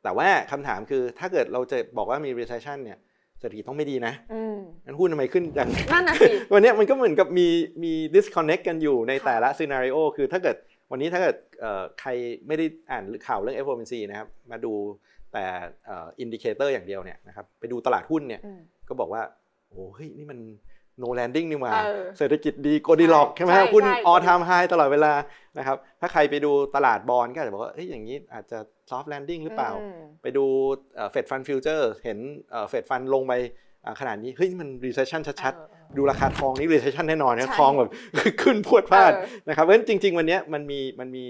[0.03, 2.99] แต่ว่าคำถามคือถ้าเกิดเราจะบอกว่ามี recession เนี่ย
[3.43, 7.47] เศรษฐกิจต้องไม่ดีนะอืมงั้นหุ้นทำไมขึ้นอย่างนั่นน่ะสิวันเนี้ยมันก็เหมือนกับมี
[7.83, 10.57] มี disconnect กันอยู่ในค่ะแต่ละ scenario คือถ้าเกิด
[10.91, 12.11] วันนี้ถ้าเกิดเอ่อใคร
[12.47, 14.73] ไม่ได้อ่านข่าวเรื่อง FOMC นะครับ มาดู
[15.33, 15.45] แต่
[16.21, 19.23] indicator อย่างเดียวเนี่ยนะครับ ไปดูตลาดหุ้นเนี่ยอืมก็บอกว่า
[19.69, 20.39] โอ้เฮ้ย นี่มัน
[21.01, 25.13] no landing นี่หว่าเออเศรษฐกิจดี Goldilocks ใช่ไหมใช่หุ้นใช่ all time high ตลอดเวลา
[25.59, 28.59] นะครับถ้าใครไปดูตลาดบอลก็อาจจะบอกว่าเฮ้ยอย่างนี้อาจจะ
[28.91, 30.45] soft landing หรือเปล่าอืมไปดู
[31.11, 32.19] Fed fund future เห็น
[32.69, 33.33] Fed fund ลงไป
[33.85, 37.91] อ่าขนาดนี้เฮ้ยนี่มัน recession ชัดเออเออๆดูราคาทองนี่ recession แน่นอนนะใช่ทองแบบ
[38.43, 41.25] ขึ้นพรวดพลาดเออนะครับเพราะฉะนั้นจริง ๆ วันเนี้ยมันมีมันมี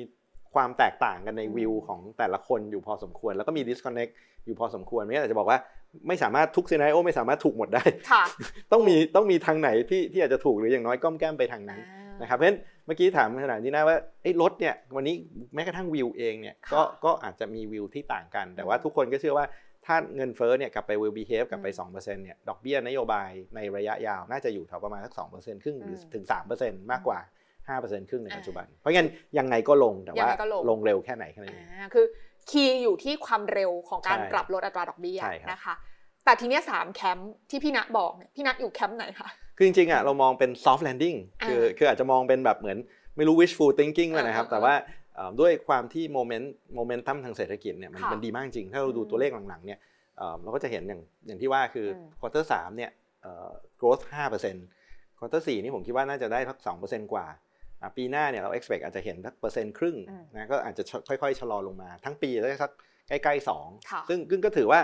[0.55, 4.13] ความแตกต่างกันในอืมวิวของแต่ละคนอยู่พอสมควร แล้วก็มี disconnect
[4.47, 5.59] อยู่พอสมควรไม่อาจจะบอกว่า
[6.09, 8.25] ไม่สามารถทุกซีนารีโอไม่สามารถถูกหมดได้ค่ะ
[8.73, 15.15] ต้องมีต้องมีทางไหนที่ที่อาจจะถูกหรืออย่างน้อยก้อมแก้มไปทางนั้นอ่านะครับเพราะฉะนั้นเมื่อกี้ถามขนาดนี้นะว่าไอ้รถเนี่ยวันนี้
[15.55, 19.47] แม้กระทั่งวิวเองเนี่ยก็ค่ะก็อาจจะมีวิวที่ต่างกัน แต่ว่าอืมทุกคนก็เชื่อว่า
[19.87, 26.25] ถ้าเงินเฟ้อเนี่ยกลับไป will behave กลับไปอืม2%เนี่ยดอกเบี้ยนโยบายในระยะยาวน่าจะอยู่แถวประมาณสัก 2%ครึ่งหรืออืมถึง
[26.59, 27.19] 3%มากกว่า
[27.81, 29.09] 5%ครึ่งในอ่าปัจจุบัน เพราะงั้น
[29.39, 32.07] ยังไงก็ลงแต่ยังว่าไงก็ลงลงเร็วแค่ไหนแค่นั้นเองอ่าคือ
[32.51, 35.75] คีย์อยู่ที่ความเร็วของการใช่ปรับลดอัตราดอกเบี้ยใช่ครับนะคะ
[36.25, 42.79] แต่ทีเนี้ยสามแคมป์ที่พี่ณบอกเนี่ยพี่ณอยู่แคมป์ไหนคะคือจริงๆอะเรามองเป็น soft landing อ่าคือคืออาจจะมองเป็นแบบเหมือน
[43.17, 44.75] ไม่รู้ wishful thinking เลยนะครับอ่าแต่ว่า
[45.15, 49.79] เอ่อด้วยความที่โมเมนต์โมเมนตัมทางเศรษฐกิจเนี่ยมันค่ะมันดีมากจริง ถ้าเราดูอืมตัวเลขหลังๆเนี่ย
[50.17, 52.91] เอ่อเราก็จะเห็นอย่างอย่างที่ว่าคืออม quarter สามเนี่ย
[53.23, 54.03] เอ่อ growth
[54.61, 57.39] 5% quarter สี่นี่ผมคิดว่าน่าจะได้สัก2%กว่าอะ
[57.97, 62.71] ปีหน้าเนี่ยเรา expect อาจจะเห็นสักเปอร์เซ็นต์ครึ่งอืมนะก็อาจจะค่อยๆชะลอลงมา ทั้งปีได้สัก
[63.09, 64.81] ใกล้ๆสองค่ะซึ่งซึ่งก็ถือว่า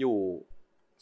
[0.00, 0.16] อยู่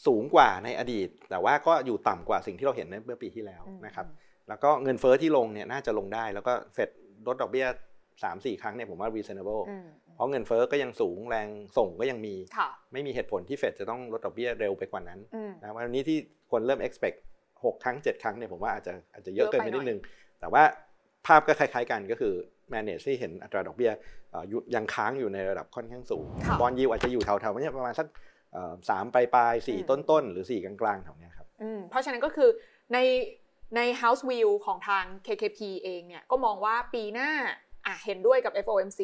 [0.07, 4.05] สูงกว่าในอดีต แต่ว่าก็อยู่ต่ำกว่าสิ่งที่เราเห็นในเมื่อปีที่แล้วอืมนะครับ
[4.49, 6.89] แล้วก็เงินเฟ้อที่ลงเนี่ยน่าจะลงได้ แล้วก็เฟด
[7.27, 7.67] ลดดอกเบี้ย
[8.11, 16.17] 3 4ครั้งเนี่ยผมว่า reasonable อืมเพราะเงินเฟ้อก็ยังสูงแรงส่งก็ยังมีค่ะไม่มีเหตุผลที่เฟดจะต้องลดดอกเบี้ยเร็วไปกว่านั้นอืมนะวันนี้ที่
[16.51, 17.17] คนเริ่ม expect
[17.49, 19.99] 6 ครั้ง 7 ครั้งเนี่ยผมว่าอาจจะอาจจะเยอะเกินไปเยอะไปหน่นิอยดนึง
[20.39, 20.63] แต่ว่า
[21.27, 22.33] ภาพก็คล้ายๆกันก็คือ
[22.73, 23.91] manage ที่เห็นอัตราดอกเบี้ย
[24.31, 28.07] เอ่ออยู่ยังค้างอยู่ในระดับค่อนข้างสูงค่ะบอลยิวอาจจะอยู่แถวๆเนี่ยประมาณสัก
[28.53, 32.49] เอ่อสามปลายปลายๆสี่อืมต้นๆ หรือสี่กลางๆแถวเนี้ยครับอืมเพราะฉะนั้นก็คือ
[32.93, 32.97] ใน
[33.75, 37.31] ใน House View ของทาง KKP เองเนี่ยก็มองว่าปีหน้า
[37.85, 39.01] อะเห็นด้วยกับ FOMC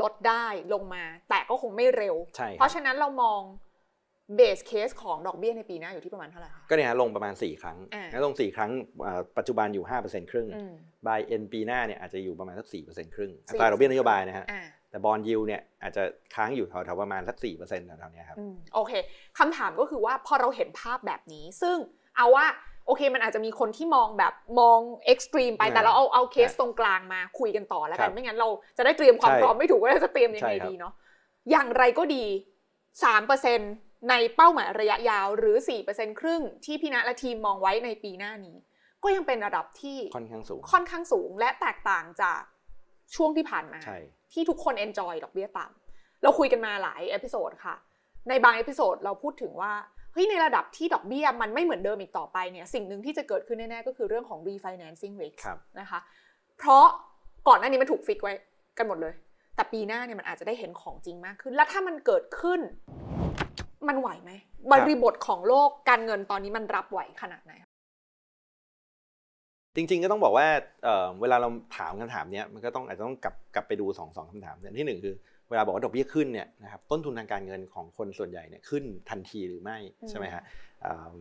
[0.00, 3.40] ลดได้ลงมา แต่ก็คงไม่เร็วใช่ครับเพราะฉะนั้นเรามอง
[4.34, 8.70] เบสเคสของดอกเบี้ยในปีหน้าอยู่ที่ประมาณเท่าไหร่คะก็เนี่ยฮะลงประมาณ 4 ครั้งอ่าแล้วลง 4 ครั้ง
[9.06, 10.72] อ่าปัจจุบันอยู่ 5%ครึ่งอืม
[11.06, 16.02] บายเอ็นปีหน้าเนี่ยอาจจะอยู่ประมาณสัก4%ครึ่งอั4%ตราดอกเบี้ยนโยบายนะฮะอ่าแต่บอลยิวเนี่ยอาจจะ
[16.34, 18.92] ค้างอยู่แถวๆประมาณสัก4%แถวๆเนี้ยครับอืมโอเค
[19.38, 21.76] คำถามก็คือว่าพอเราเห็นภาพแบบนี้ ซึ่ง
[22.16, 22.46] เอาว่า
[22.86, 30.92] โอเคมันอาจจะมีคนที่มองแบบมอง extreme ไปอ่าแต่เราเอาเอาเคสครับตรงกลางมาคุยกันต่อแล้วกันครับไม่งั้นเราจะได้เตรียมความใช่พร้อมไม่ถูกว่าเราจะเตรียมยังใช่ไงครับดีเนาะ
[31.50, 32.24] อย่างไรก็ดี
[33.24, 35.56] 3% ในเป้าหมายระยะยาวหรือ
[35.88, 38.56] 4%ครึ่งที่พี่ณและทีมมองไว้ในปีหน้านี้
[39.02, 42.40] ก็ยังเป็นระดับที่ค่อนข้างสูง ค่อนข้างสูงและแตกต่างจาก
[43.14, 43.98] ช่วงที่ผ่านมาใช่
[44.32, 47.74] ที่ทุกคน enjoy ดอกเบี้ยต่ำเราคุยกันมาหลาย episode ค่ะ
[48.28, 49.72] ในบาง episode เราพูดถึงว่า
[50.12, 55.98] เฮ้ยในระดับที่ดอกเบี้ยมันไม่เหมือนเดิมอีกต่อไปเนี่ยสิ่งหนึ่งที่จะเกิดขึ้นแน่ๆก็คือเรื่องของ refinancing risk ครับนะคะ
[56.58, 56.86] เพราะ
[57.48, 58.32] ก่อนหน้านี้มันถูก fix ไว้
[58.78, 59.14] กันหมดเลย
[59.56, 62.60] แต่ปีหน้าเนี่ยมันอาจจะได้เห็นของจริงมากขึ้น แล้วถ้ามันเกิดขึ้น
[63.88, 64.30] มันไหวไหม
[64.72, 67.52] บริบทของโลกการเงินตอนนี้มันรับไหวขนาดไหน
[69.76, 70.46] จริงๆก็ต้องบอกว่า
[70.84, 75.14] เอ่อเวลาเราถามคำถามเนี้ยมันก็ต้องอาจจะต้องกลับกลับไปดูสองสองคำถามอย่างที่หนึ่งคือ
[75.50, 80.42] เวลาบอกว่าดอกเบี้ยขึ้นเนี่ยนะครับต้นทุนทางการเงินของคนส่วนใหญ่เนี่ยขึ้นทันทีหรือไม่อืมใช่ไหมฮะ
[80.84, 81.14] อ่า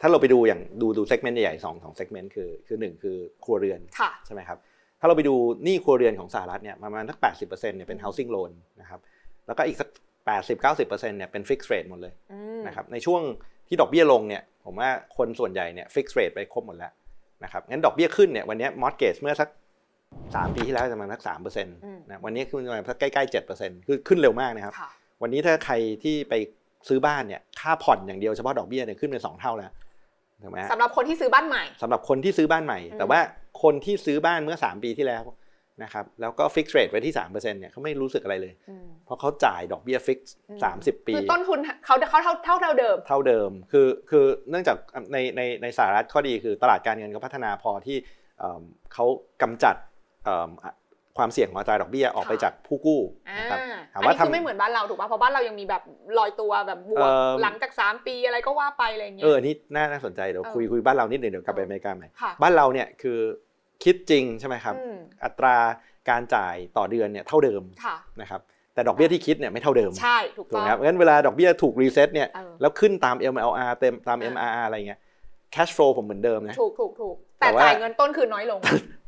[0.00, 4.58] ถ้าเราไปดูอย่างดูดู segment ใหญ่ๆสองสอง segment คือคือหนึ่งคือครัวเรือนค่ะใช่ไหมครับ
[5.00, 9.00] ถ้าเราไปดูหนี้ครัวเรือนของสหรัฐเนี่ยประมาณสัก80%เนี่ยเป็น housing loan นะครับ
[9.46, 9.88] แล้วก็อีกสัก
[10.28, 13.22] 80-90%เนี่ยเป็น fixed rate หมดเลยอืมนะครับในช่วง
[13.68, 16.92] ที่ดอกเบี้ยลงเนี่ยผมว่าคนส่วนใหญ่เนี่ย fixed rate ไปครบหมดแล้ว
[17.44, 19.48] นะครับงั้นดอกเบี้ยขึ้นเนี่ยวันเนี้ย mortgage เมื่อสัก
[19.96, 24.90] 3 ปีที่แล้วจะประมาณสัก3%นะวันนี้ขึ้นประมาณสักใกล้ๆ7%คือขึ้นเร็วมากนะครับค่ะ
[25.22, 26.34] วันนี้ถ้าใครที่ไป
[26.88, 29.72] ซื้อบ้านเนี่ยค่าผ่อนอย่างเดียวเฉพาะดอกเบี้ยเนี่ยขึ้นเป็นสองเท่าแล้ว
[30.42, 33.20] ถูกไหมฮะสำหรับคนที่ซื้อบ้านใหม่สำหรับคนที่ซื้อบ้านใหม่อืมแต่ว่า
[33.62, 35.22] คนที่ซื้อบ้านเมื่อ 3 ปีที่แล้ว
[35.82, 44.76] นะครับแล้วก็ fix rate ไว้ที่3%เนี่ยเขาไม่รู้สึกอะไรเลยอืมเพราะเขาจ่ายดอกเบี้ย fix อืมสามสิบปีคือต้นทุนเขาเขาเท่าเท่าเท่าเดิม เท่าเดิมคือคือเนื่องจาก
[45.12, 47.96] ในในในสหรัฐข้อดีคือตลาดการเงินเขาพัฒนาพอที่
[48.38, 48.62] เอิ่ม
[48.92, 49.04] เขา
[49.42, 49.76] กำจัด
[50.24, 50.74] เอิ่มอะ
[51.18, 53.58] ความเสี่ยงของอัตราดอกเบี้ยออกไปค่ะจากผู้กู้อ่านะครับ
[53.94, 55.82] อัถามนว่านี้คือทำไม่เหมือนบ้านเราถูกป่ะเพราะบ้านเรายังมีแบบ
[56.18, 63.18] ลอยตัวแบบบวกเอิ่มหลังจาก 3 ปีอะไรก็ว่าไปอะไรอย่างเงี้เอยออนนี่น่าน่าสนใจเดี๋ยวเออคุยคุยบ้านเรานิดหนึ่งเดี๋ยวกลับไปเอออเมริกาใหม่ค่ะบ้านเราเนี่ยคือ
[63.84, 65.56] คิดจริงใช่ไหมครับอืมอัตรา
[66.10, 68.40] การจ่ายต่อเดือนเนี่ยเท่าเดิมค่ะนะครับ
[68.74, 75.00] แต่ดอกเบี้ยที่คิดเนี่ยไม่เท่าเดิม ใช่ถูกถูกต้อไหงมครับงั้นเวลาดอกเบี้ยถูก reset เนี่ยเออแล้วขึ้นตาม MLR เต็มตามอ่า MRR อะไรเงี้ย
[75.54, 78.60] cash flow ผมเหมือนเดิมนะถูกถูกถูกแต่แต่ว่าจ่ายเงินต้นคืนน้อยลง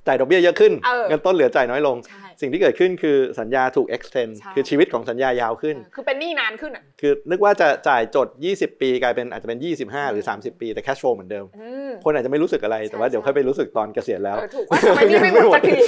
[0.06, 15.78] จ่ายดอกเบี้ยเยอะขึ้นเออเงินต้นเหลือจ่ายน้อยลงใช่สิ่งที่เกิดขึ้นคือสัญญาถูก extend ใช่คือชีวิตของสัญญายาวขึ้น คือเป็นหนี้นานขึ้นอะคือนึกว่าจะจ่ายหมด 20 ปีกลายเป็นอาจจะเป็น 25 หรือ 30 ปีแต่ cash flow เหมือนเดิมอืมคนอาจจะไม่รู้สึกอะไรแต่ว่าใช่เดี๋ยวค่อยไปรู้สึกตอนเกษียณแล้วเออถูกว่าทำไมหนี้ไม่หมดสักที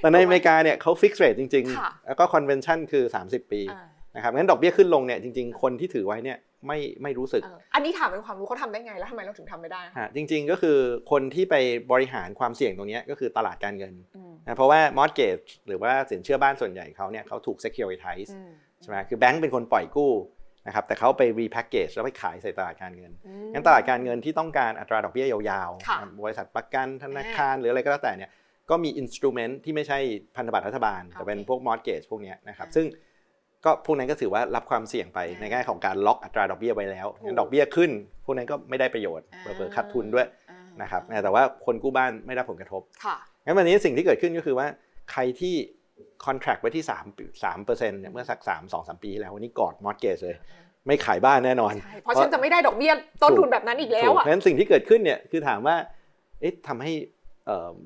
[0.00, 3.84] แต่ในอเมริกาเนี่ยเขา fix rate จริงค่ะๆแล้วก็ convention คือ 30 ปีอ่า
[4.16, 10.78] นะครับงั้นดอกเบี้ยขึ้นลงเนี่ยจริง ๆ คนที่ถือไว้เนี่ย ไม่ไม่รู้สึกเอออันนี้ถามเป็นความรู้เขาทำได้ไงแล้วทำไมเราถึงทำไม่ได้ฮะจริง ๆ ก็คือ
[11.10, 11.54] คนที่ไป
[11.92, 18.50] บริหารความเสี่ยงตรงเนี้ยก็คือตลาดการเงินอืมนะเพราะว่า mortgage หรือว่าสินเชื่อบ้านส่วนใหญ่เขาเนี่ยเขาถูก securitize อืม
[18.82, 20.12] ใช่ไหมคือแบงก์เป็นคนปล่อยกู้
[20.66, 28.30] นะครับแต่เขาไป repackage แล้วไปขายใส่ตลาดการเงินอืมงั้นตลาดการเงินที่ต้องการอัตราดอกเบี้ยยาวค่ะๆบริษัทประกันธนาคาร หรืออะไรก็แล้วแต่เนี่ย
[28.70, 29.98] ก็มี instrument ที่ไม่ใช่
[30.36, 32.86] พันธบัตรรัฐบาล แต่เป็นโอเคพวก mortgage พวกเนี้ยนะครับอ่าซึ่ง
[33.64, 37.90] ก็พวกนั้นก็ถือว่ารับความเสี่ยงไปอ่าในแง่ของการล็อกอัตราดอกเบี้ยไว้แล้วถูกงั้นดอกเบี้ยขึ้น
[38.24, 44.66] พวกนั้นก็ไม่ได้ประโยชน์อ่าเผลอๆขาดทุนด้วยอ่านะครับแต่ว่าคนกู้บ้านไม่ได้ผลกระทบค่ะงั้นวันนี้สิ่งที่เกิดขึ้นก็คือว่า
[45.12, 45.54] ใครที่
[46.26, 50.36] contract ไว้ที่3 3เปอร์เซ็นต์เนี่ยเมื่อสัก 3 2 3 ปีที่แล้ววันนี้กอด mortgage เลย
[50.86, 55.76] ไม่ขายบ้านแน่นอนใช่เพราะฉันจะไม่ได้ดอกเบี้ยต้นทุนแบบนั้นอีกแล้วถูกอะเพราะฉะนั้นสิ่งที่เกิดขึ้นเนี่ยคือถามว่า
[56.40, 57.13] เอ๊ะทำให้เอ่อ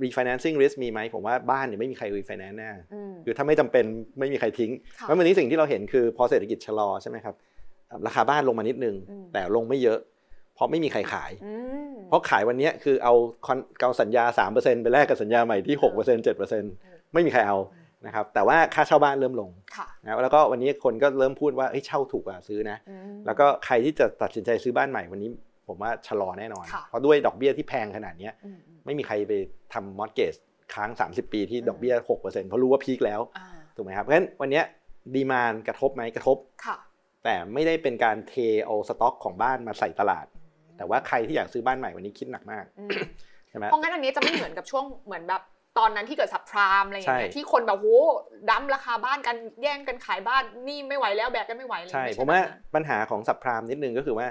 [0.04, 3.84] refinancing risk มีไหมผมว่าบ้านเนี่ยไม่มีใคร refinance แน่อืมคือถ้าไม่จำเป็น
[4.18, 7.34] ไม่มีใครทิ้งค่ะเพราะวันนี้สิ่งที่เราเห็นคือพอเศรษฐกิจชะลอใช่ไหมครับ
[7.88, 9.98] เอ่อราคาบ้านลงมานิดนึงอืมแต่ลงไม่เยอะ
[10.54, 11.52] เพราะไม่มีใครขายอื
[11.88, 13.14] มเพราะขายวันเนี้ยคือเอา
[13.46, 16.24] คอนเอาสัญญา 3%ไปแลกกับสัญญาใหม่ที่ 6%
[16.66, 17.58] 7%ไม่มีใครเอา
[18.06, 25.30] นะครับแต่ว่าค่าเช่าบ้านเริ่มลงค่ะนะแล้วก็วันนี้คนก็เริ่มพูดว่าเฮ้ยเช่าถูกกว่าซื้อนะอืมแล้วก็ใครที่จะตัดสินใจซื้อบ้านใหม่วันนี้
[25.68, 29.32] ผมว่าชะลอแน่นอนค่ะเพราะด้วยดอกเบี้ยที่แพงขนาดเนี้ยอืมอืมไม่มีใครไป
[29.74, 30.32] ทำมอร์เกจ
[30.74, 34.60] ค้าง 30 ปีที่อืมดอกเบี้ย6%เพราะรู้ว่าพีคแล้วอ่าถูกไหมครับเพราะฉะนั้นวันเนี้
[35.14, 36.76] ดีมานกระทบไหมกระทบค่ะ
[37.24, 38.34] แต่ไม่ได้เป็นการเท
[38.66, 40.26] เอาสต็อกของบ้านมาใส่ตลาด
[40.76, 42.90] แต่ว่าใครที่อยากซื้อบ้านใหม่วันนี้คิดหนักมากอืม
[43.48, 45.42] ใช่ไหมเพราะงั้นอันนี้จะไม่เหมือนกับช่วงเหมือนแบบ
[45.78, 47.86] ตอนนั้นที่เกิด subprime อะไรอย่างเงี้ยใช่ที่คนแบบโห
[48.50, 54.26] dump ราคาบ้านกันแย่งกันขายบ้านนี่ไม่ไหวแล้วแบกกันไม่ไหวเลยใช่ไผมว่าแบบนั้นปัญหาของ subprime นิดนึงก็คือว่า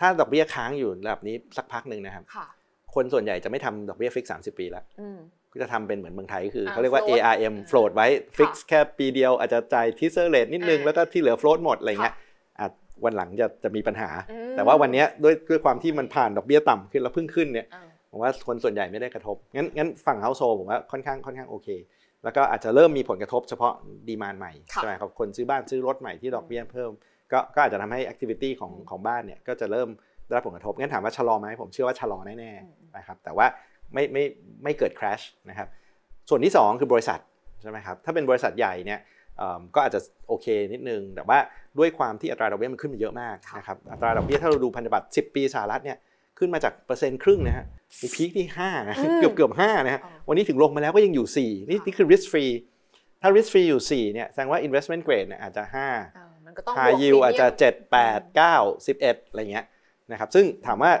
[0.00, 2.46] ถ้าดอกเบี้ยค้างอยู่ระดับนี้สักพักหนึ่งนะครับค่ะ
[2.94, 5.18] คนส่วนใหญ่จะไม่ทำดอกเบี้ย fix 30ปีแล้วอืม
[5.52, 8.06] ก็จะทำเป็นเหมือนเมืองไทยก็คืออ่าเขาเรียกว่า float ARM float ไว้
[8.38, 12.72] fix แค่ปีเดียวอาจจะจ่าย teaser rate นิดนึงอ่าแล้วก็ที่เหลือ float หมดอะไรเงี้ยค่ะอาจ
[13.04, 21.68] วันหลังจะจะมีปัญหาอืมแต่ว่าวันเนี้ยด้วยด้วยความที่มันผ่านดอกเบี้ยต่ำขึ้นแล้วเพิ่งขึ้นเนี่ยอ่าผมว่าคนส่วนใหญ่ไม่ได้กระทบ งั้นงั้นฝั่ง household ผมว่าค่อนข้างค่อนข้างโอเค
[22.24, 23.72] แล้วก็อาจจะเริ่มมีผลกระทบเฉพาะ
[24.08, 26.90] ดีมานใหม่ค่ะใช่ไหมครับคนซื้อบ้านซื้อรถใหม่ที่ดอกเบี้ยเพิ่ม
[27.32, 29.88] ก็ก็อาจจะทำให้ activity ของอืมของบ้านเนี่ยก็จะเริ่ม
[30.26, 33.46] ได้รับผลกระทบงั้นถามว่าชะลอไหมผมเชื่อว่าชะลอแน่อืมๆนะครับแต่ว่า
[33.92, 34.24] ไม่ไม่
[34.64, 35.68] ไม่เกิด crash นะครับ
[36.28, 37.18] ส่วนที่ 2 คือบริษัท
[37.62, 39.00] ใช่ไหมครับถ้าเป็นบริษัทใหญ่เนี่ย
[39.38, 41.38] เอิ่มก็อาจจะโอเคนิดนึง แต่ว่า
[41.78, 45.98] ด้วยความที่อัตราดอกเบี้ยมันขึ้นมาเยอะมากค่ะนะครับอัตราดอกเบี้ยถ้าเราดูพันธบัตร10 ปีสหรัฐเนี่ย
[46.38, 47.64] ขึ้นมาจากเปอร์เซ็นต์ครึ่งนะฮะ
[47.98, 52.52] ไปพีคที่5นะอืมเกือบเกือบ5นะฮะอ๋อวันนี้ถึงลงมาแล้วก็ยังอยู่ 4 นี่ค่ะนี่คือ risk free
[53.20, 55.88] ถ้า risk free อยู่ 4 เนี่ย แสดงว่า investment grade เนี่ยอาจจะ5อ่า
[56.52, 59.66] มันก็ต้อง high บวก yield อาจจะ premium 7 8 9 11 อะไรเงี้ย
[60.12, 60.92] นะครับซึ่งถามว่า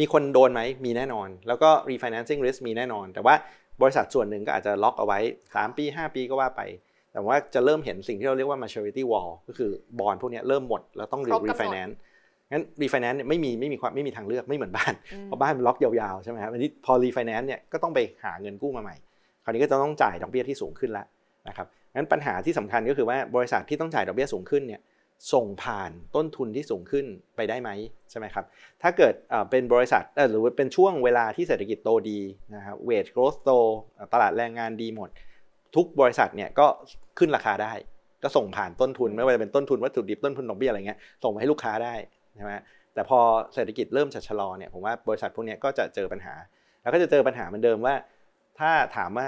[0.00, 3.34] มีคนโดนไหมมีแน่นอน แล้วก็ refinancing risk มีแน่นอน แต่ว่า
[3.82, 5.18] บริษัทส่วนหนึ่งก็อาจจะล็อกเอาไว้
[5.52, 6.62] 3 ปี 5 ปีก็ว่าไป
[7.12, 11.94] แต่ว่าจะเริ่มเห็นสิ่งที่เราเรียกว่า maturity wall ก็คือบอลพวกเนี้ยเริ่มหมด แล้วต้องครบกำหนด refinance
[12.52, 18.96] งั้น refinance เนี่ยไม่มีไม่มีความไม่มีทางเลือกไม่เหมือนบ้านอืมเพราะบ้านมันล็อกยาวๆใช่ไหมครับอันนี้พอ refinance เนี่ยก็ต้องไปหาเงินกู้มาใหม่
[19.44, 21.06] คราวนี้ก็จะต้องจ่ายดอกเบี้ยที่สูงขึ้นแล้ว
[21.48, 24.80] นะครับ งั้นปัญหาที่สำคัญก็คือว่าบริษัทที่ต้องจ่ายดอกเบี้ยสูงขึ้นเนี่ย
[25.32, 27.70] ส่งผ่านต้นทุนที่สูงขึ้นไปได้ไหม
[28.10, 28.44] ใช่ไหมครับ
[28.82, 29.14] ถ้าเกิด
[29.50, 32.20] เป็นบริษัทหรือเป็นช่วงเวลาที่เศรษฐกิจโตดี
[32.54, 33.50] นะครับ wage growth โต
[34.12, 35.08] ตลาดแรงงานดีหมด
[35.76, 36.66] ทุกบริษัทเนี่ยก็
[37.18, 37.72] ขึ้นราคาได้
[38.22, 41.94] ก็ส่งผ่านต้นทุนไม่ว่าจะเป็นต้นทุนวัตถุดิบต้นทุนดอกเบี้ยอะไรเงี้ยส่งไปให้ลูกค้าได้
[42.36, 42.52] ใช่ไหม
[42.94, 43.18] แต่พอ
[43.54, 46.34] เศรษฐกิจเริ่มจะชะลอเนี่ยผมว่าบริษัทพวกนี้ก็จะเจอปัญหา
[46.82, 47.94] แล้วก็จะเจอปัญหาเหมือนเดิมว่า
[48.58, 49.26] ถ้าถามว่า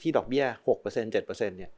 [0.00, 1.70] ที่ดอกเบี้ย6% 7%เนี่ย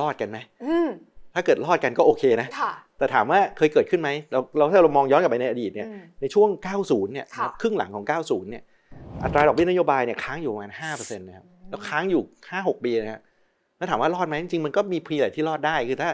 [0.00, 0.88] รอดกันไหมอืม
[1.34, 6.48] ถ้าเกิดรอดกันก็โอเคนะค่ะแต่ถามว่าเคยเกิดขึ้นไหมเราเราถ้าเรามองย้อนกลับไปในอดีตเนี่ยอืมในช่วง
[6.80, 8.62] 90 เนี่ยค่ะครึ่งหลังของ 90 เนี่ย
[9.24, 13.20] อัตราดอกเบี้ยนโยบายเนี่ยค้างอยู่ประมาณ5%นะครับแล้วค้างอยู่ 5-6 ปีนะฮะ
[13.76, 16.10] แล้วถามว่ารอดไหมจริงๆมันก็มีพรีอะไรที่รอดได้คือถ้า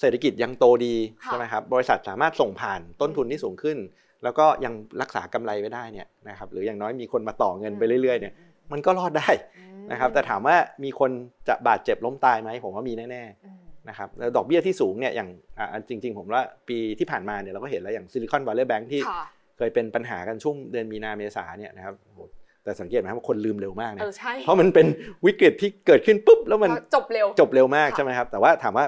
[0.00, 3.78] เศรษฐกิจยังโตดีค่ะใช่ไหมครับบริษัทสามารถส่งผ่านต้นทุนที่สูงขึ้น
[4.24, 8.32] แล้วก็ยังรักษากำไรไว้ได้เนี่ยนะครับหรืออย่างน้อยมีคนมาต่อเงินไปเรื่อยๆเนี่ย
[8.72, 11.10] มันก็รอดได้อืมนะครับ แต่ถามว่ามีคน
[11.48, 13.06] จะบาดเจ็บล้มตายไหมผมว่ามีแน่
[13.44, 19.22] อืมๆนะครับแล้วดอกเบี้ยที่สูงเนี่ยอย่างอ่าจริง ๆ ผมว่าปีที่ผ่านมาเนี่ยเราก็เห็นแล้วอย่างซิลิคอนวัลเลย์แบงค์ที่ค่ะ
[19.58, 22.18] เคยเป็นปัญหากันช่วงเดือนมีนาเมษาเนี่ยนะครับโอ้โห
[22.64, 24.86] แต่สังเกตไหมครับว่าคนลืมเร็วมากเอนะอใช่เพราะมันเป็น
[25.26, 28.84] วิกฤตที่เกิดขึ้นปุ๊บแล้วมันแล้วจบเร็วจบเร็วมากค่ะใช่ไหมครับแต่ว่าถามว่า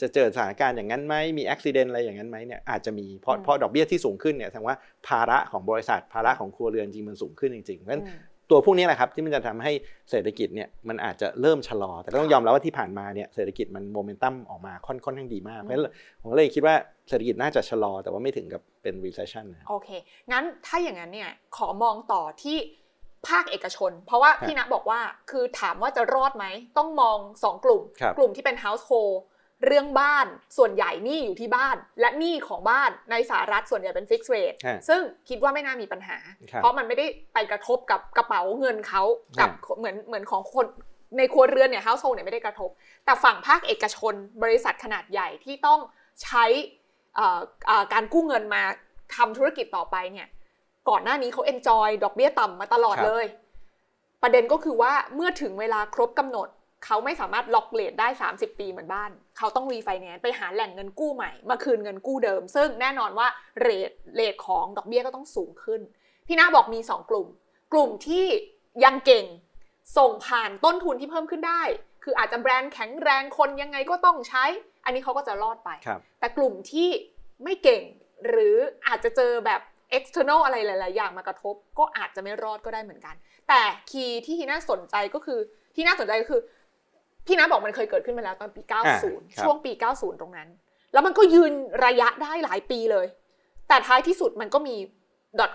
[0.00, 8.18] จะเจอสถานการณ์อย่างนั้นไหมมีอุบิเหตุอะไรอย่างนั้นไหมเนี่ยอาจจะมีเพราะอืมเพราะดอกเบี้ยที่สูงขึ้นเนี่ยแสดงว่าภาระของบริษัทภาระของครัวเรือนจริงมันสูงขึ้นจริงๆเพราะฉะนั้นอืม
[8.50, 9.72] ตัวพวกนี้แหละครับที่มันจะทำให้
[10.10, 15.88] เศรษฐกิจเนี่ยมันอาจจะเริ่มชะลอ แต่ก็ต้องยอมรับว่าที่ผ่านมาเนี่ยเศรษฐกิจมันโมเมนตัมออกมาค่อนค่อนข้างดีมากเพราะฉะนั้น
[16.20, 16.74] ผมก็เลยคิดว่า
[17.08, 19.88] เศรษฐกิจน่าจะชะลอ แต่ว่าไม่ถึงกับเป็น recession นะโอเค
[20.32, 22.56] งั้นถ้าอย่างนั้นเนี่ยขอมองต่อที่
[23.28, 26.46] ภาคเอกชน เพราะว่าครับพี่ณบอกว่าคือถามว่าจะรอดไหม
[26.78, 29.14] ต้องมอง 2 กลุ่มครับกลุ่มที่เป็น household
[29.66, 30.26] เรื่องบ้าน
[30.58, 36.18] ส่วนใหญ่หนี้อยู่ที่บ้าน และหนี้ของบ้านในสหรัฐส่วนใหญ่เป็น fixed rate ฮะซึ่งคิดว่าไม่น่ามีปัญหา
[36.50, 39.02] ครับเพราะมันไม่ได้ไปกระทบกับกระเป๋าเงินเขา
[39.40, 40.66] กับฮะเหมือนเหมือนของคน
[41.18, 42.70] ในครัวเรือนเนี่ย household เนี่ยไม่ได้กระทบ
[43.04, 45.80] แต่ฝั่งภาคเอกชนบริษัทขนาดใหญ่ที่ต้อง
[46.22, 46.44] ใช้
[47.14, 48.62] เอ่อเอ่อการกู้เงินมา
[49.16, 50.28] ทำธุรกิจต่อไปเนี่ย
[50.88, 53.24] ก่อนหน้านี้เขา enjoy ดอกเบี้ยต่ำมาตลอดครับเลย
[54.22, 56.48] ประเด็นก็คือว่าเมื่อถึงเวลาครบกำหนด
[56.84, 63.28] เขาไม่สามารถล็อก rate ได้ 30 ปีเหมือนบ้าน เขาต้องรีไฟแนนซ์ไปหาแหล่งเงินกู้ใหม่ มาคืนเงินกู้เดิม ซึ่งแน่นอนว่า
[63.60, 65.80] rate rate ของดอกเบี้ยก็ต้องสูงขึ้น
[66.26, 67.26] พี่นาบอกมี 2 กลุ่ม
[67.72, 68.26] กลุ่มที่
[68.84, 69.26] ยังเก่ง
[69.98, 71.62] ส่งผ่านต้นทุนที่เพิ่มขึ้นได้
[72.04, 74.44] คืออาจจะแบรนด์แข็งแรงคนยังไงก็ต้องใช้
[74.84, 76.88] อันนี้เขาก็จะรอดไปครับแต่กลุ่มที่
[77.44, 77.82] ไม่เก่ง
[78.26, 79.60] หรืออาจจะเจอแบบ
[79.98, 83.14] external อะไรหลาย ๆ อย่างมากระทบ ก็อาจจะไม่รอดก็ได้เหมือนกัน
[83.48, 83.60] แต่
[83.90, 85.38] คีย์ที่ที่น่าสนใจก็คือ
[85.74, 86.40] ที่น่าสนใจก็คือ
[87.28, 90.48] พี่น้าบอกมันเคยเกิดขึ้นมาแล้วตอนปีครับ90 ช่วงปี 90 ตรงนั้น
[90.92, 91.52] แล้วมันก็ยืน
[91.86, 93.06] ระยะได้หลายปีเลย
[93.68, 94.76] แต่ท้ายที่สุดมันก็มี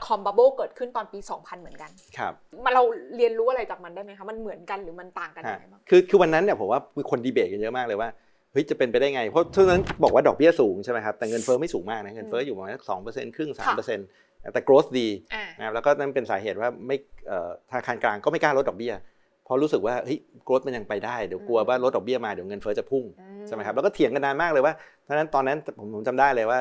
[0.06, 2.34] .com bubble เกิดขึ้นตอนปี 2000 เหมือนกัน ครับ
[2.64, 2.84] มาเรา
[3.18, 8.10] เรียนรู้อะไรจากมันได้ไหมคะ มันเหมือนกันหรือมันต่างกันยังไงบ้าง คือคือวันนั้นเนี่ยผมว่ามีคนดีเบตกันเยอะมากเลยว่า
[8.52, 14.08] เฮ้ยจะเป็นไปได้ไง เพราะทุกนั้นบอกว่าดอกเบี้ยสูงใช่ไหมครับ แต่เงินเฟ้อไม่สูงมากนะ เงินเฟ้ออยู่ประมาณสองเปอร์เซ็นต์ครึ่งสามเปอร์เซ็นต์
[14.54, 19.13] แต่ growth ดีอ่านะครับแล้วก็นั่นเป็นสาเหตุว่าไม่เอ่อธนาคารกลางก็ไม่กล้าลดดอกเบี้ยเพ
[19.54, 23.04] ราะรู้สึกว่าเฮ้ย growth มันยังไปได้เดี๋ยวกลัวว่าลดดอกเบี้ยมาเดี๋ยวเงินเฟ้อจะพุ่ง
[23.48, 26.60] ใช่ไหมครับแล้วก็เถียงกันนานมากเลยว่าเพราะฉะนั้นตอนนั้นผมผมจำได้เลยว่า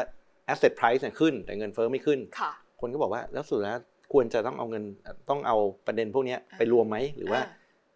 [0.53, 2.51] asset price เนี่ยขึ้น แต่เงินเฟ้อไม่ขึ้นค่ะ
[2.81, 3.77] คนก็บอกว่าแล้วสุดแล้ว
[4.13, 4.85] ควรจะต้องเอาเงิน
[5.31, 7.41] ต้องเอาประเด็นพวกเนี้ยไปรวมไหมหรือว่า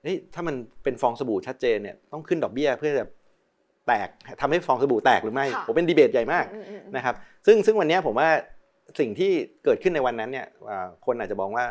[0.02, 3.04] เฮ้ยถ้ามันเป็นฟองสบู่ชัดเจนเนี่ยต้องขึ้นดอกเบี้ยเพื่อจะ
[3.86, 4.08] แตก
[4.40, 7.14] ทำให้ฟองสบู่แตกหรือไม่ค่ะผมเป็นดีเบตใหญ่มากอืมอืมอืมนะครับ
[7.46, 8.28] ซึ่งซึ่งวันเนี้ยผมว่า
[9.00, 9.30] สิ่งที่
[9.64, 11.64] เกิดขึ้นในวันนั้นเนี่ยอ่าคนอาจจะมองว่า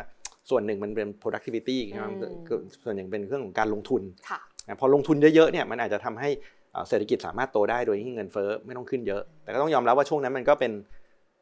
[0.50, 2.06] ส่วนหนึ่งมันเป็น productivity ใช่ไหม
[2.46, 6.30] คือส่วนหนึ่งเป็นเรื่องของการลงทุนค่ะนะพอลงทุนเยอะๆเนี่ยมันอาจจะทำให้
[6.74, 10.72] อ่าเศรษฐกิจสามารถโตได้โดยที่เงินเฟ้อไม่ต้องขึ้นเยอะ แต่ก็ต้องยอมรับว่าช่วงนั้นมันก็เป็น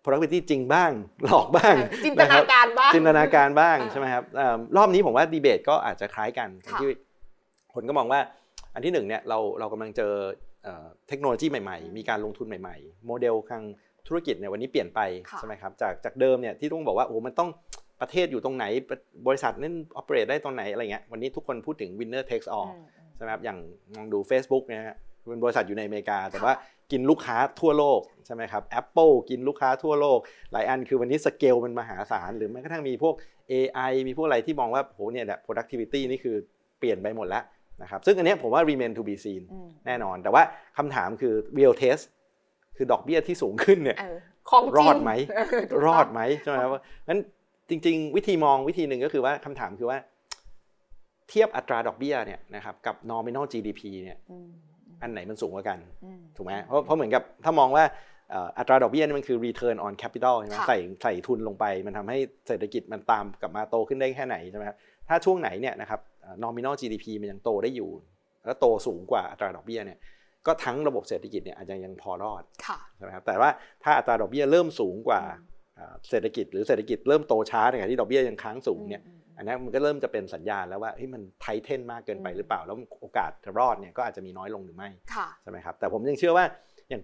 [0.04, 0.90] productivity จริงบ้าง
[1.24, 6.88] หลอกบ้าง จินตนาการบ้างจินตนาการบ้างอ่าใช่ไหมครับเอ่อรอบนี้ผมว่าดีเบตก็อาจจะคล้ายกันค่ะที่
[7.74, 8.20] คนก็มองว่า
[8.74, 10.12] อันที่หนึ่งเนี่ยเราเรากำลังเจอ
[10.64, 13.62] เอ่อเทคโนโลยีใหม่อืมๆมีการลงทุนใหม่ๆ โมเดลทาง
[14.06, 17.50] ธุรกิจเนี่ยวันนี้เปลี่ยนไปค่ะใช่ไหมครับจากจากเดิมเนี่ยที่ต้องบอกว่าโอ้มันต้อง
[18.00, 18.64] ประเทศอยู่ตรงไหน
[19.26, 23.58] บริษัทนั่น operate ได้ตรงไหนอะไรเงี้ยวันนี้ทุกคนพูดถึง winner takes all อืมอืมใช่ไหมครับอย่าง
[23.94, 24.96] มองดู Facebook เนะฮะ
[25.30, 26.54] เป็นบริษัทอยู่ในอเมริกา แต่ค่ะว่า
[26.92, 30.18] กินลูกค้าทั่วโลกใช่ไหมครับ Apple กินลูกค้าทั่วโลก
[30.52, 33.14] หลายอันคือวันนี้สเกลมันมหาศาล หรือแม้กระทั่งมีพวก
[33.52, 36.36] AI มีพวกอะไรที่มองว่าโหเนี่ยแหละ productivity นี่คือ
[36.78, 37.44] เปลี่ยนไปหมดแล้ว
[37.82, 40.42] นะครับซึ่งอันเนี้ยผมว่า remain to be seen อืมแน่นอน แต่ว่า
[40.78, 42.02] คำถามคือ real test
[42.76, 44.18] คือดอกเบี้ยที่สูงขึ้นเนี่ยเออ
[44.50, 46.70] ของจรริงอดไหมเถูกต้องรอดไหมใช่ไหมครับ
[47.08, 47.18] งั้น
[47.68, 49.98] จริง ๆ วิธีมองวิธีหนึ่งก็คือว่าคำถามคือว่า
[51.28, 54.48] เทียบอัตราดอกเบี้ยเนี่ยนะครับกับ nominal GDP เนี่ยอืม
[55.02, 57.84] อันไหนมันสูงกว่ากันอืมถูกไหมเพราะเพราะเหมือนกับถ้ามองว่า
[58.30, 64.76] เอ่ออัตราดอกเบี้ยนี่มันคือ return on capital ใช่ไหมค่ะใส่ใส่ทุนลงไป มันทำให้เศรษฐกิจมันตามกลับมาโตขึ้นได้แค่ไหนใช่ไหมครับ
[65.08, 67.90] ถ้าช่วงไหนเนี่ยนะครับเอ่อ nominal GDP มันยังโตได้อยู่
[68.44, 69.98] แล้วโตสูงกว่าอัตราดอกเบี้ยเนี่ย
[70.46, 73.50] ก็ทั้งระบบเศรษฐกิจเนี่ยอาจจะยังพอรอดค่ะใช่ไหมครับแต่ว่า
[73.84, 86.44] ถ้าอัตราดอกเบี้ยเริ่มสูงกว่าอืม เอ่อเศรษฐกิจหรือเศรษฐกิจเริ่มโตช้าในขณะที่ดอกเบี้ยยังค้างสูงเนี่ยอืมอืมอันนั้นมันก็เริ่มจะเป็นสัญญาณแล้วว่าเฮ้ยมันไทเทนมากเกินไปอืมหรือเปล่า แล้วโอกาสจะรอดเนี่ยก็อาจจะมีน้อยลงหรือไม่ค่ะใช่ไหมครับแต่ผมยังเชื่อว่า
[86.88, 87.02] อย่าง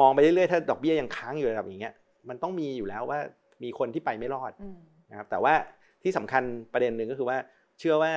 [0.00, 1.94] มองไปเรื่อยๆถ้าดอกเบี้ยยังค้างอยู่ระดับอย่างเงี้ย
[2.28, 3.18] มันต้องมีอยู่แล้วว่า
[3.64, 4.76] มีคนที่ไปไม่รอดอืม
[5.10, 5.54] นะครับแต่ว่า
[6.02, 7.38] ที่สำคัญประเด็นหนึ่งก็คือว่า
[7.78, 8.12] เชื่อว่า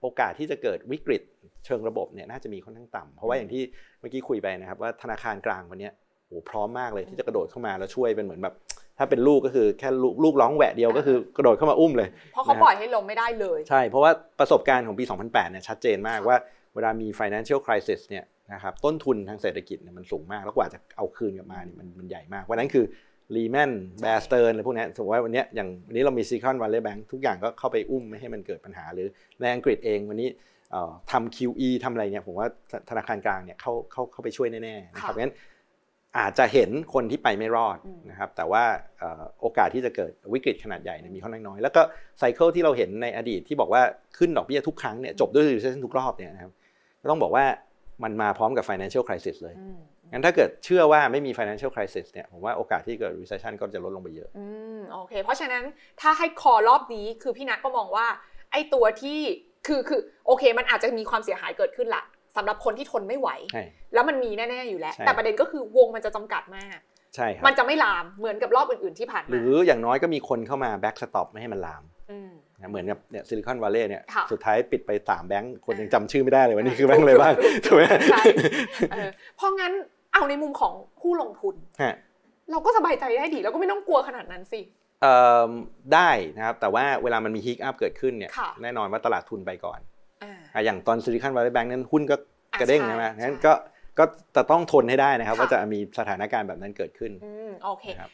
[0.00, 1.22] โอกาสที่จะเกิดวิกฤต
[1.64, 3.62] เชิงระบบเนี่ยน่าจะมีค่อนข้างต่ำเพราะว่าอย่างที่
[4.00, 5.92] เมื่อกี้คุยไปนะครับว่าธนาคารกลางวันเนี้ย
[6.26, 8.54] โอ้พร้อมมากเลยที่จะกระโดดเข้ามาแล้วช่วยเป็นเหมือนแบบ
[9.02, 16.38] ถ้าเป็นลูกก็คือแค่ลูกลูกร้องแหวะเดียวก็คือกระโดดเข้ามาอุ้มเลย เพราะเขาปล่อยให้ลงไม่ได้เลย ใช่ เพราะว่าประสบการณ์ของปี 2008 เนี่ยชัดเจนมากค่ะว่า
[16.74, 22.84] เวลามี financial crisis เนี่ยนะครับต้นทุนทางเศรษฐกิจเนี่ยมันสูงมาก แล้วกว่าจะเอาคืนกลับมาเนี่ยมันมันใหญ่มากวันนั้นคือ
[23.34, 23.70] Lehman
[24.02, 29.08] Bear Stearns อะไรพวกเนี้ยสมมติว่าวันเนี้ยอย่างวันนี้เรามี Silicon Valley Bank ทุกอย่างก็เข้าไปอุ้มไม่ให้มันเกิดปัญหา หรือ
[29.40, 30.28] ในอังกฤษเองวันนี้
[30.72, 32.48] เอ่อทำ QE ทำอะไรเนี่ยผมว่า
[32.90, 35.34] ธนาคารกลางเนี่ยเข้าเข้าเข้าไปช่วยแน่ๆนะครับค่ะงั้น
[36.18, 38.64] อาจจะเห็นคนที่ไปไม่รอดอืมนะครับ แต่ว่า
[38.98, 41.82] เอ่อโอกาสที่จะเกิดวิกฤตขนาดใหญ่เนี่ยมีค่อนข้างน้อย แล้วก็
[42.18, 43.82] ไซเคิลที่เราเห็นในอดีตที่บอกว่า
[44.18, 46.52] ขึ้นดอกเบี้ยทุกครั้งเนี่ยจบด้วย recession ทุกรอบเนี่ยนะครับ
[47.02, 47.44] ก็ต้องบอกว่า
[48.02, 49.78] มันมาพร้อมกับ financial crisis เลยอืม
[50.12, 54.44] งั้นถ้าเกิดเชื่อว่าไม่มี financial crisis เนี่ยผมว่าโอกาสที่เกิด recession ก็จะลดลงไปเยอะอื
[54.78, 55.64] มโอเค เพราะฉะนั้น
[56.00, 58.06] ถ้าให้คอรอบนี้คือพี่นัทก็มองว่า
[58.52, 59.20] ไอ้ตัวที่
[59.66, 62.02] คือคือโอเค มันอาจจะมีความเสียหายเกิดขึ้นละ
[62.36, 63.64] สำหรับคนที่ทนไม่ไหวใช่
[63.94, 66.78] แล้วมันมีแน่ ๆ อยู่แล้วใช่แต่ประเด็นก็คือวงมันจะจำกัดมาก
[67.16, 78.22] ใช่ครับมันจะไม่ลามเหมือนกับรอบอื่น ๆ ที่ผ่านหมารคืออย่างน้อยก็มีคนเข้ามา backstop ไม่ให้มันลามนะเหมือนกับเนี่ย Silicon Valley เนี่ยค่ะสุดท้ายปิดไปสามแบงค์คนยังอ่าจำชื่อไม่ได้เลยว่านี่อ่าคือแบงค์อะไรบ้างถูกถูกไหมใช่
[78.92, 79.72] เออเพราะงั้น
[80.14, 81.94] เอาในมุมของผู้ลงทุนฮะ
[82.50, 84.60] เราก็สบายใจได้ดีแล้วก็ไม่ต้องกลัวขนาดนั้นสิ
[85.02, 85.14] เอ่
[85.48, 85.50] อ
[85.94, 89.80] ได้นะครับแต่ว่าเวลามันมี hiccup เกิดขึ้นเนี่ยค่ะแน่นอนว่าตลาดทุนไปก่อน
[90.22, 92.16] อ่าอะอย่างตอน Silicon Valley Bank นั้นหุ้นก็
[92.52, 93.52] อะกระเด้งใช่ใช่ไหมใช่งั้นก็
[93.98, 94.04] ก็
[94.36, 98.10] จะต้องทนให้ได้นะครับค่ะว่าจะมีสถานการณ์แบบนั้นเกิดขึ้นอืมโอเคนะครับ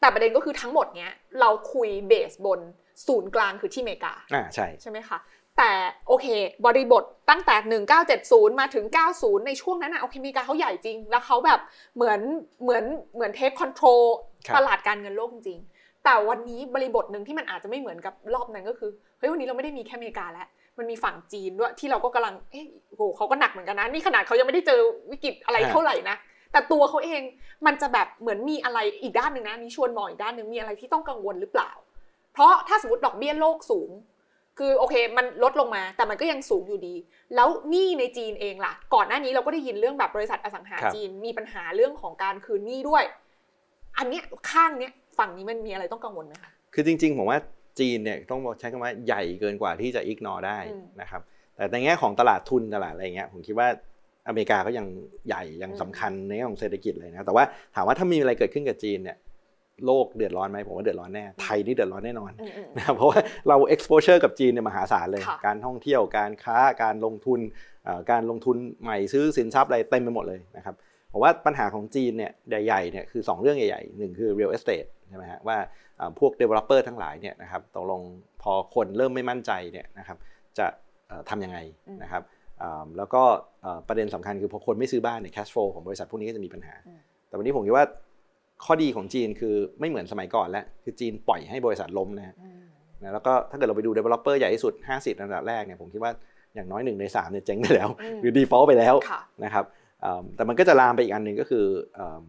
[0.00, 2.60] แต่ประเด็นก็คือทั้งหมดเนี้ยเราคุยเบสบน
[3.06, 5.18] ศูนย์กลางคือที่อเมริกาอ่าใช่ใช่ไหมคะ
[5.58, 5.72] แต่
[6.08, 6.26] โอเค
[6.66, 7.82] บริบทตั้งแต่
[8.12, 8.84] 1970 มาถึง
[9.16, 11.60] 90 ในช่วงนั้นนะโอเคอเมริกาเขาใหญ่จริง แล้วเขาแบบ
[11.96, 12.20] เหมือน
[12.62, 14.02] เหมือนเหมือนเทคคอนโทรล
[14.46, 15.60] ครับตลาดการเงินโลกจริง
[16.04, 20.46] แต่วันนี้บริบทหนึ่งที่มันอาจจะไม่เหมือนกับรอบนั้นก็คือเฮ้ยวันนี้เราไม่ได้มีแค่อเมริกาแล้ว
[20.78, 26.16] มันมีฝั่งจีนด้วยที่เราก็กำลังเอ๊ะโหเขาก็หนักเหมือนกันนะนี่ขนาดเขายังไม่ได้เจอวิกฤตอะไรเท่าไหร่นะ
[26.52, 27.22] แต่ตัวเขาเอง
[27.66, 31.70] มันจะแบบเหมือนมีอะไรอีกด้านหนึ่งนะนี่ชวนมองอีกด้านหนึ่งมีอะไรที่ต้องกังวลหรือเปล่า
[32.32, 33.90] เพราะถ้าสมมติดอกเบี้ยโลกสูง
[34.58, 36.94] คือโอเคมันลดลงมาแต่มันก็ยังสูงอยู่ดี
[37.34, 43.04] แล้วหนี้ในจีนเองล่ะ ก่อนหน้านี้เราก็ได้ยินเรื่องแบบบริษัทอสังหาครับจีนมีปัญหาเรื่องของการคืนหนี้ด้วย
[43.98, 47.38] อันเนี้ยข้างเนี้ยฝั่งนี้มันมีอะไรต้องกังวลไหมคะคือจริงๆผมว่า
[47.80, 51.22] จีนเนี่ยต้องใช้คำว่าใหญ่เกินกว่าที่จะอิกนอได้อืมนะครับ
[51.56, 53.68] แต่ในแง่ของตลาดทุนตลาดอะไรเงี้ยผมคิดว่า
[54.28, 54.86] อเมริกาก็ยัง
[55.28, 59.16] ใหญ่ยังสำคัญในแง่ของเศรษฐกิจเลยนะแต่ว่าถามว่าถ้ามีอะไรเกิดขึ้นกับจีนเนี่ย
[59.86, 67.40] โลกเดือดร้อนไหมผมว่าเดือดร้อนแน่ไทยนี่เดือดร้อนแน่นอนอืมอืมนะครับเพราะว่าเรา exposure กับจีนเนี่ยมหาศาลเลยค่ะการท่องเที่ยวการค้าการลงทุน
[67.84, 70.74] เอ่อการลงทุนใหม่ซื้อสินทรัพย์อะไรเต็มไปหมดเลยนะครับ
[71.12, 75.58] ผมว่าปัญหาของจีนเนี่ยใหญ่ๆเนี่ยคือ 2 เรื่องใหญ่ๆหนึ่งคือ real estate ใช่ไหมฮะว่า
[75.96, 78.00] เอ่อพวก developer ทั้งหลายเนี่ยนะครับตกลง
[78.42, 80.16] พอคนเริ่มไม่มั่นใจเนี่ยนะครับ
[80.58, 80.66] จะ
[81.08, 81.58] เอ่อทำยังไง
[82.02, 82.22] นะครับ
[82.62, 83.22] อ่าแล้วก็
[83.62, 87.86] เอ่อประเด็นสำคัญคือพอคนไม่ซื้อบ้านเนี่ย cash flow ของบริษัทพวกนี้ก็จะมีปัญหาอืมแต่วันนี้ผมคิดว่า
[88.64, 92.60] ข้อดีของจีนคือไม่เหมือนสมัยก่อนแล้ว คือจีนปล่อยให้บริษัทล้มนะฮะอืม
[93.02, 96.12] นะแล้วก็ถ้าเกิดเราไปดู developer ใหญ่ที่สุด 50อันดับแรกเนี่ยผมคิดว่า
[96.54, 99.64] อย่างน้อยหนึ่งใน3เนี่ยเจ๊งไปแล้วอืมหรือ default ไปแล้วค่ะนะครับ
[100.02, 101.64] เอิ่มแต่มันก็จะลามไปอีกอันหนึ่งก็คือ
[101.94, 102.22] เอิ่ม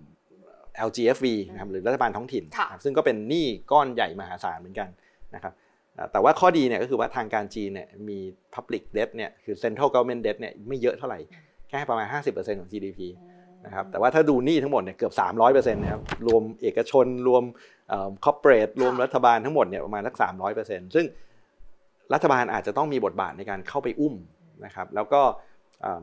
[0.87, 4.89] LGFV นะครับหรือรัฐบาลท้องถิ่นค่ะนะครับซึ่งก็เป็นหนี้ก้อนใหญ่มหาศาลเหมือนกัน
[5.35, 5.53] นะครับ
[5.97, 8.19] อ่าแต่ว่าข้อดีเนี่ยก็คือว่าทางการจีนเนี่ยมี
[8.55, 11.19] public debt เนี่ยคือ central government debt เนี่ยไม่เยอะเท่าไหร่
[11.69, 12.99] แค่ประมาณ 50%ของ GDP
[13.65, 15.13] นะครับแต่ว่าถ้าดูหนี้ทั้งหมดเนี่ยเกือบ
[15.47, 17.43] 300%นะครับรวมเอกชนรวม
[18.25, 20.15] คอร์เปอเรทรวมรัฐบาลทั้งหมดเนี่ยประมาณสัก
[20.55, 21.05] 300%ซึ่ง
[22.13, 24.15] รัฐบาลอาจจะต้องมีบทบาทในการเข้าไปอุ้ม
[24.65, 25.46] นะครับแล้วก็เอ่อ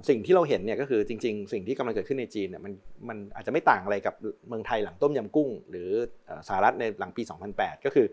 [0.09, 2.73] สิ่งที่เราเห็นเนี่ยก็คือจริง ๆ สิ่งที่กำลังเกิดขึ้นในจีนเนี่ยมัน
[3.09, 4.15] มันอาจจะไม่ต่างอะไรกับ
[4.49, 5.89] เมืองไทยหลังต้มยำกุ้ง หรือ
[6.27, 7.23] เอ่อสหรัฐในหลังปี
[7.55, 8.07] 2008 ก็คือ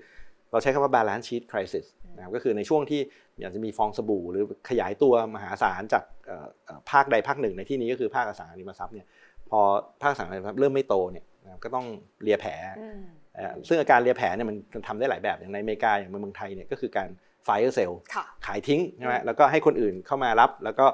[0.52, 3.02] เราใช้คำว่า balance sheet crisis นะครับก็คือในช่วงที่
[3.40, 9.08] อยากจะมีฟองสบู่ หรือขยายตัวมหาศาลจากเอ่อเอ่อภาคใดภาคหนึ่ง ในที่นี้ก็คือภาคอสังหาริมทรัพย์เนี่ย
[9.50, 9.60] พอ
[10.04, 11.86] ภาคสังหาริมทรัพย์เริ่มไม่โตเนี่ยนะครับก็ต้อง
[12.24, 13.00] เลียแผลอืม
[13.36, 17.10] เอ่อซึ่งอาการเลียแผลเนี่ยมันทำได้หลายแบบอย่างในอเมริกาอย่างเมืองไทยเนี่ยก็คือการ
[17.48, 20.86] fire sale ค่ะขายทิ้งใช่ไหมอืมแล้วก็ให้คนอื่นเข้ามารับ แล้วก็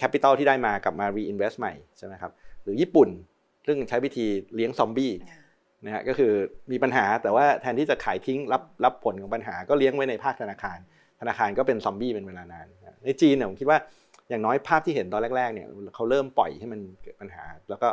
[0.00, 2.32] capital ที่ได้มากลับมา reinvest ใหม่ใช่ไหมครับ
[2.62, 3.08] หรือญี่ปุ่น
[3.66, 5.12] ซึ่งใช้วิธีเลี้ยงซอมบี้
[5.84, 6.32] นะฮะก็คือ
[6.72, 10.78] มีปัญหาแต่ว่าแทนที่จะขายทิ้งรับรับผลของปัญหาก็เลี้ยงไว้ในภาคธนาคาร
[11.20, 13.78] ธนาคารก็เป็นซอมบี้เป็นเวลานานนะในจีนเนี่ยผมคิดว่า
[14.28, 17.88] อย่างน้อยภาพที่เห็นตอนแรกๆเนี่ยเขาเริ่มปล่อยให้มันเกิดปัญหา แล้วก็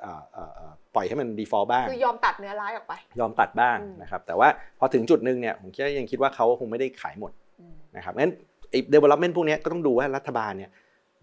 [0.00, 8.32] เอ่อเอ่อเอ่อปล่อยให้มัน default บ้างคือยอมตัดเนื้อร้ายออกไป ยอมตัดบ้างอืมนะครับแต่ว่าพอถึงจุดหนึ่งเนี่ยผมคิดว่ายังคิดว่าเขาคงไม่ได้ขายหมดอืมนะครับงั้น
[8.70, 10.70] ไอ้ development พวกเนี้ยก็ต้องดูว่ารัฐบาลเนี่ย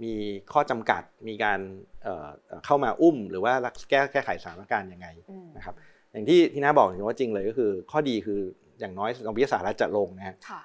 [0.04, 0.14] มี
[0.54, 1.60] ข้อจำกัดมีการ
[2.04, 3.54] เอ่อเอ่อเข้ามาอุ้ม หรือว่า
[3.90, 5.76] แก้แก้ไขสถานการณ์ยังไงอืมนะครับ
[6.12, 8.40] อย่างที่ที่น้าบอกว่าจริงเลยก็คือ ข้อดีคือ
[8.80, 10.62] อย่างน้อยดอกเบี้ยสหรัฐจะลงนะฮะค่ะ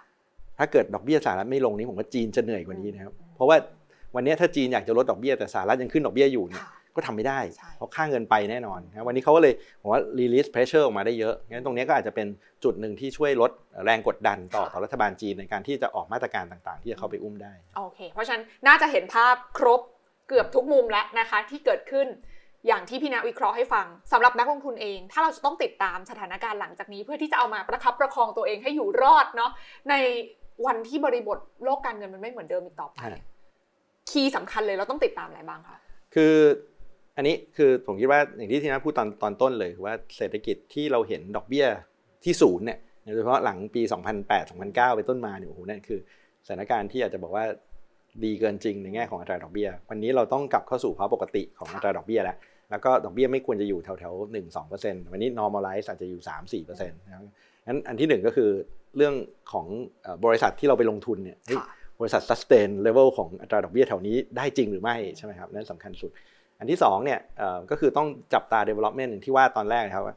[0.59, 3.57] ถ้าเกิดดอกเบี้ยสหรัฐไม่ลงนี่ผมว่าจีนจะเหนื่อยกว่านี้นะครับ เพราะว่า
[4.15, 12.27] วันเนี้ยถ้าจีนอยากจะลดดอกเบี้ยแต่สหรัฐยังขึ้นดอกเบี้ยอยู่เนี่ยค่ะ ก็ทำไม่ได้ใช่เพราะค่าเงินไปแน่นอนนะวันนี้เขาก็เลยผมว่า release pressure ออกมาได้เยอะงั้นตรงนี้ก็อาจจะเป็น
[12.65, 13.51] จุดหนึ่งที่ช่วยลด
[13.85, 19.81] แรงกดดันต่อต่อรัฐบาลจีนในการที่จะออกมาตรการต่างๆ ที่จะเข้าไปอุ้มได้โอเค เพราะฉะนั้นน่าจะเห็นภาพครบ
[20.29, 22.09] เกือบทุกมุมแล้วนะคะที่เกิดขึ้น
[22.67, 29.51] อย่างที่พี่นาวิเคราะห์ให้ฟังสำหรับนักลงทุนเอง ถ้าเราจะต้องติดตามสถานการณ์หลังจากนี้ เพื่อที่จะเอามาประคับประคองตัวเองให้อยู่รอดเนาะ
[29.91, 29.95] ใน
[30.67, 33.11] วันที่บริบทโลกการเงินมันไม่เหมือนเดิมอีกต่อไปใช่
[34.11, 35.79] คีย์สำคัญเลยเราต้องติดตามอะไรบ้างคะ
[36.15, 36.35] คือ
[37.17, 41.67] อันนี้คือผมคิดว่าอย่างที่ที่น้าพูดตอนตอนต้นเลยคือว่าเศรษฐกิจที่เราเห็นดอกเบี้ย
[42.25, 43.83] ที่ศูนย์เนี่ยโดยเฉพาะหลังปี
[44.19, 45.99] 2008 2009ไปต้นมาเนี่ยโอ้โหนั่นคือ
[46.47, 47.45] สถานการณ์ที่อาจจะบอกว่า
[48.25, 52.37] ดีเกินจริงในแง่ของอัตราดอกเบี้ย วันนี้เราต้องกลับเข้าสู่ภาวะปกติของอัตราดอกเบี้ยแล้ว
[52.71, 57.25] แล้วก็ดอกเบี้ยไม่ควรจะอยู่แถวแถวหนึ่งสองเปอร์เซ็นต์วันนี้ normalize อาจจะอยู่สามสี่เปอร์เซ็นต์นะครับ
[57.67, 58.51] งั้นอันที่หนึ่งก็คือ
[58.97, 59.15] เรื่อง
[59.53, 59.67] ของ
[60.25, 61.39] บริษัทที่เราไปลงทุนเนี่ย
[62.01, 66.11] บริษัท sustain level ของอัตราดอกเบี้ยแถวนี้ได้จริงหรือไม่ใช่ไหมครับนั่นสำคัญสุด
[66.63, 70.17] อันที่สองเนี่ยเอ่อก็คือต้องจับตา development อย่างที่ว่าตอนแรกนะครับว่า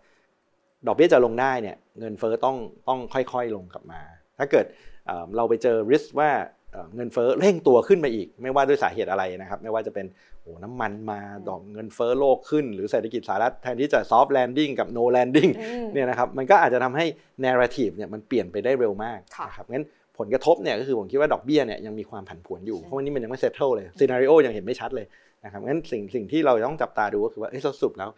[0.87, 4.01] ดอกเบี้ยจะลงได้เนี่ยเงินเฟ้อต้องต้องค่อยๆลงกลับมา
[4.37, 4.65] ถ้าเกิด
[5.07, 6.31] เอ่อเราไปเจอ risk ว่า
[6.71, 10.05] เอ่อเงินเฟ้อเร่งตัวขึ้นมาอีก ไม่ว่าด้วยสาเหตุอะไรนะครับ ไม่ว่าจะเป็น
[10.41, 11.19] โอ้น้ำมันมา
[11.49, 17.05] ดอกเงินเฟ้อโลกขึ้น หรือเศรษฐกิจสหรัฐแทนที่จะ soft landing กับ no landing อืมเนี่ยนะครับมันก็อาจจะทำให้
[17.45, 19.85] narrative เนี่ยมันเปลี่ยนไปได้เร็วมากค่ะนะครับงั้น
[20.17, 25.05] ผลกระทบเนี่ยก็คือผมคิดว่าดอกเบี้ยเนี่ยยังมีความผันผวนอยู่ใช่เพราะวันนี้มันยังไม่ settle เลย scenario ยังเห็นไม่ชัดเลย
[25.45, 28.09] นะครับงั้นสิ่งสิ่งที่เราต้องจับตาดูก็คือว่าเอ้ยสรุปแล้ว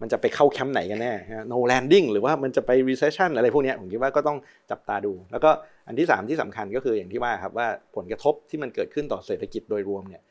[0.00, 4.38] มันจะไปเข้าแคมป์ไหนกันแน่ฮะ no landing หรือว่ามันจะไป recession อะไรพวกนี้ผมคิดว่าก็ต้อง
[4.70, 5.50] จับตาดู แล้วก็
[5.86, 10.22] อันที่ 3 ที่สำคัญก็คืออย่างที่ว่าครับว่าผลกระทบที่มันเกิดขึ้นต่อเศรษฐกิจโดยรวมเนี่ย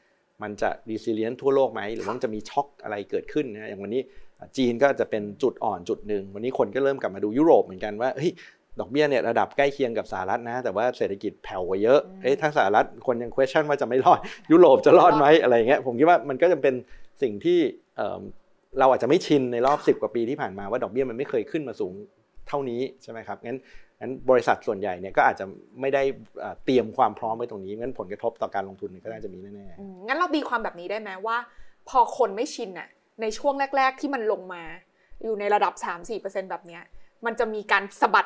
[0.43, 4.01] มันจะ resilient ทั่วโลกไหมหรือว่าจะมีช็อคอะไรเกิดขึ้นนะอย่างวันนี้
[4.57, 8.31] จีนก็จะเป็นจุดอ่อนจุดหนึ่งวันนี้คนก็เริ่มกลับมาดูยุโรปเหมือนกันว่าเฮ้ย
[8.80, 14.19] ดอกเบี้ยเนี่ยระดับใกล้เคียงกับสหรัฐนะ แต่ว่าเศรษฐกิจแผ่วกว่าเยอะอืมเอ้ยถ้าสหรัฐคนยัง question ว่าจะไม่รอด
[14.51, 16.76] ยุโรปจะรอดไหมอะไรอย่างเงี้ยผมคิดว่ามันก็จะเป็น
[17.21, 17.59] สิ่งที่
[17.97, 18.21] เอิ่ม
[18.80, 21.93] เราอาจจะไม่ชินในรอบ 10 กว่าปีที่ผ่านมาว่าดอกเบี้ยมันไม่เคยขึ้นมาสูง
[22.47, 23.57] เท่านี้ใช่ไหมครับงั้น
[23.99, 25.45] งั้นบริษัทส่วนใหญ่เนี่ยก็อาจจะ
[25.82, 26.03] ไม่ได้
[26.39, 31.38] เอ่อเตรียมความพร้อมไว้ตรงนี้งั้นผลกระทบต่อการลงทุนเนี่ยก็น่าจะมีแน่อืมงั้นเราตีความแบบนี้ได้ไหมว่า
[31.89, 32.89] พอคนไม่ชินอะ
[33.21, 34.63] ในช่วงแรก ๆ ที่มันลงมา
[35.24, 35.74] อยู่ในระดับ
[36.11, 36.82] 3-4%แบบเนี้ย
[37.26, 38.26] มันจะมีการสะบัด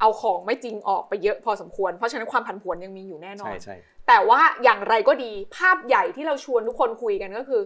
[0.00, 3.76] เอาของไม่จริงออกไปเยอะพอสมควร เพราะฉะนั้นความผันผวนยังมีอยู่แน่ๆนอใช่นใช่
[4.08, 7.62] แต่ว่าอย่างไรก็ดีภาพใหญ่ที่เราชวนทุกคนคุยกันก็คือ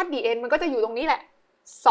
[0.00, 1.22] at the end มันก็จะอยู่ตรงนี้แหละ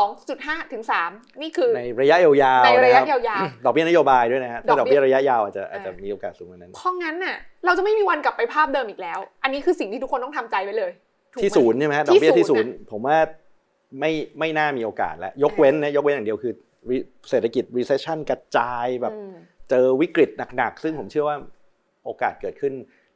[0.01, 7.35] 2.5 ถึง 3 นี่คือ ในระยะยาวๆในระยะนคบยาวดอกเบี้ยนโยบายด้วยนะฮะถ้าดดออกกเบี้เบี้ยยระยะยาวอาจจะอาจจะอ่ามีมีโอกาสสูงกว่านั้น เพราะงั้นน่ะ
[7.65, 10.91] เราจะไม่มีวันกลับไปภาพเดิมอีกแล้ว อันนี้คือสิ่งที่ทุกคนต้องทำใจไว้เลย
[11.33, 13.17] ถูกไหมที่ศูนย์ใช่ไหมฮะดที่อกเบี้ยที่ศูศูนนย์ย์น่ะผมว่า
[13.99, 16.53] ไม่ไม่น่ามีโอกาสแล้ว ยกเว้นนะยกเว้นอย่างเดียวคือ
[16.89, 19.33] re- เศรษฐกิจ recession กระจายแบบอืม
[19.73, 21.37] เจอวิกฤตหนักๆ ซึ่งผมเชื่อว่า
[22.05, 22.73] โอกาสเกิดขึ้น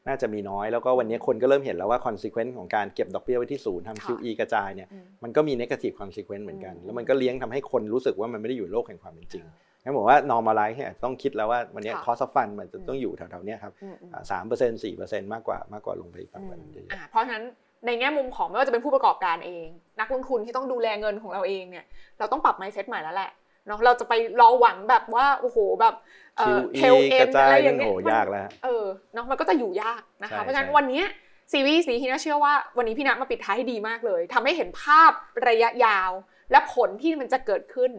[0.08, 9.44] น่าจะมีน้อย แล้วก็วันนี้คนก็เริ่มเห็นแล้วว่า consequence ของการเก็บดอกเบี้ยไว้ที่ศูนย์ทำค่ะ QE กระจายเนี่ยอืมมันก็มี negative consequence เหมือนกันอืมแล้วมันก็เลี้ยงทำให้คนรู้สึกว่ามันไม่ได้อยู่ในโลกแห่งความเป็นจริง
[9.84, 17.46] งั้นผมว่า normalize เนี่ยต้องคิดแล้วว่าวันนี้ค่ะ cost of fund มันจะต้องอยู่แถวๆเนี้ยครับอืมอืมสามเปอร์เซ็นต์สี่เปอร์เซ็นต์มากกว่ามากกว่าลงไปอีกฝั่งวันเยอะอ่าเพราะฉะนั้น
[17.86, 19.68] ในแง่มุมของไม่ว่าจะเป็นผู้ประกอบการเอง
[20.00, 21.86] นักลงทุนที่ต้องดูแลเงินของเราเองเนี่ย
[22.20, 23.32] เราต้องปรับ mindset ใหม่แล้วแหละ
[23.68, 25.96] เนาะเราจะไปรอหวังแบบว่าโอ้โหแบบ
[26.38, 31.06] เอ่อ QE เทลเอ็กนระจาอะไรยอย่านั่งนเงี้ยโหมันยากแล้วฮะเออเนาะมันก็จะอยู่ยากนะคะใช่เพราะฉะนั้นใช่วันเนี้ย
[31.52, 35.12] ซีรีส์นี้ที่น่าเชื่อว่าวันนี้พี่นัทมาปิดท้ายให้ดีมากเลยทำให้เห็นภาพ
[35.48, 36.12] ระยะยาว
[36.52, 37.92] และผลที่มันจะเกิดขึ้น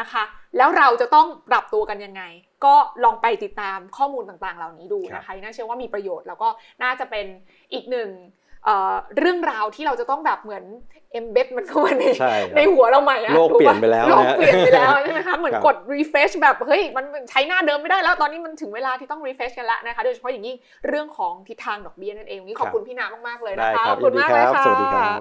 [0.00, 0.22] นะคะ
[0.56, 2.22] แล้วเราจะต้องปรับตัวกันยังไง
[2.64, 6.48] ก็ลองไปติดตามข้อมูลต่างๆ เหล่านี้ดูนะคะน่าเชื่อว่ามีประโยชน์แล้วก็
[6.82, 7.26] น่าจะเป็น
[7.72, 8.08] อีกหนึ่ง
[8.64, 10.64] เอ่อเรื่องราวที่เราจะต้องแบบเหมือน
[11.18, 20.56] embed มันเข้ามาในใช่ครับในหัวเราใหม่อะโลกถูปะเปลี่ยนไปแล้วนะโลกเปลี่ยนไปแล้วใช่ไหมคะเหมือนครับกด refresh แบบเฮ้ยมันใช้หน้าเดิมไม่ได้แล้วตอนนี้มันถึงเวลาที่ต้อง refresh กันแล้วนะคะโดยเฉพาะอย่างยิ่ง
[20.88, 25.20] เรื่องของทิศทางดอกเบี้ยนั่นเองวันนี้ขอบคุณพี่นามากๆเลยได้นะคะคขรัอบบคุณยินดีมากคเลยรับค่ะสวัสดีครับ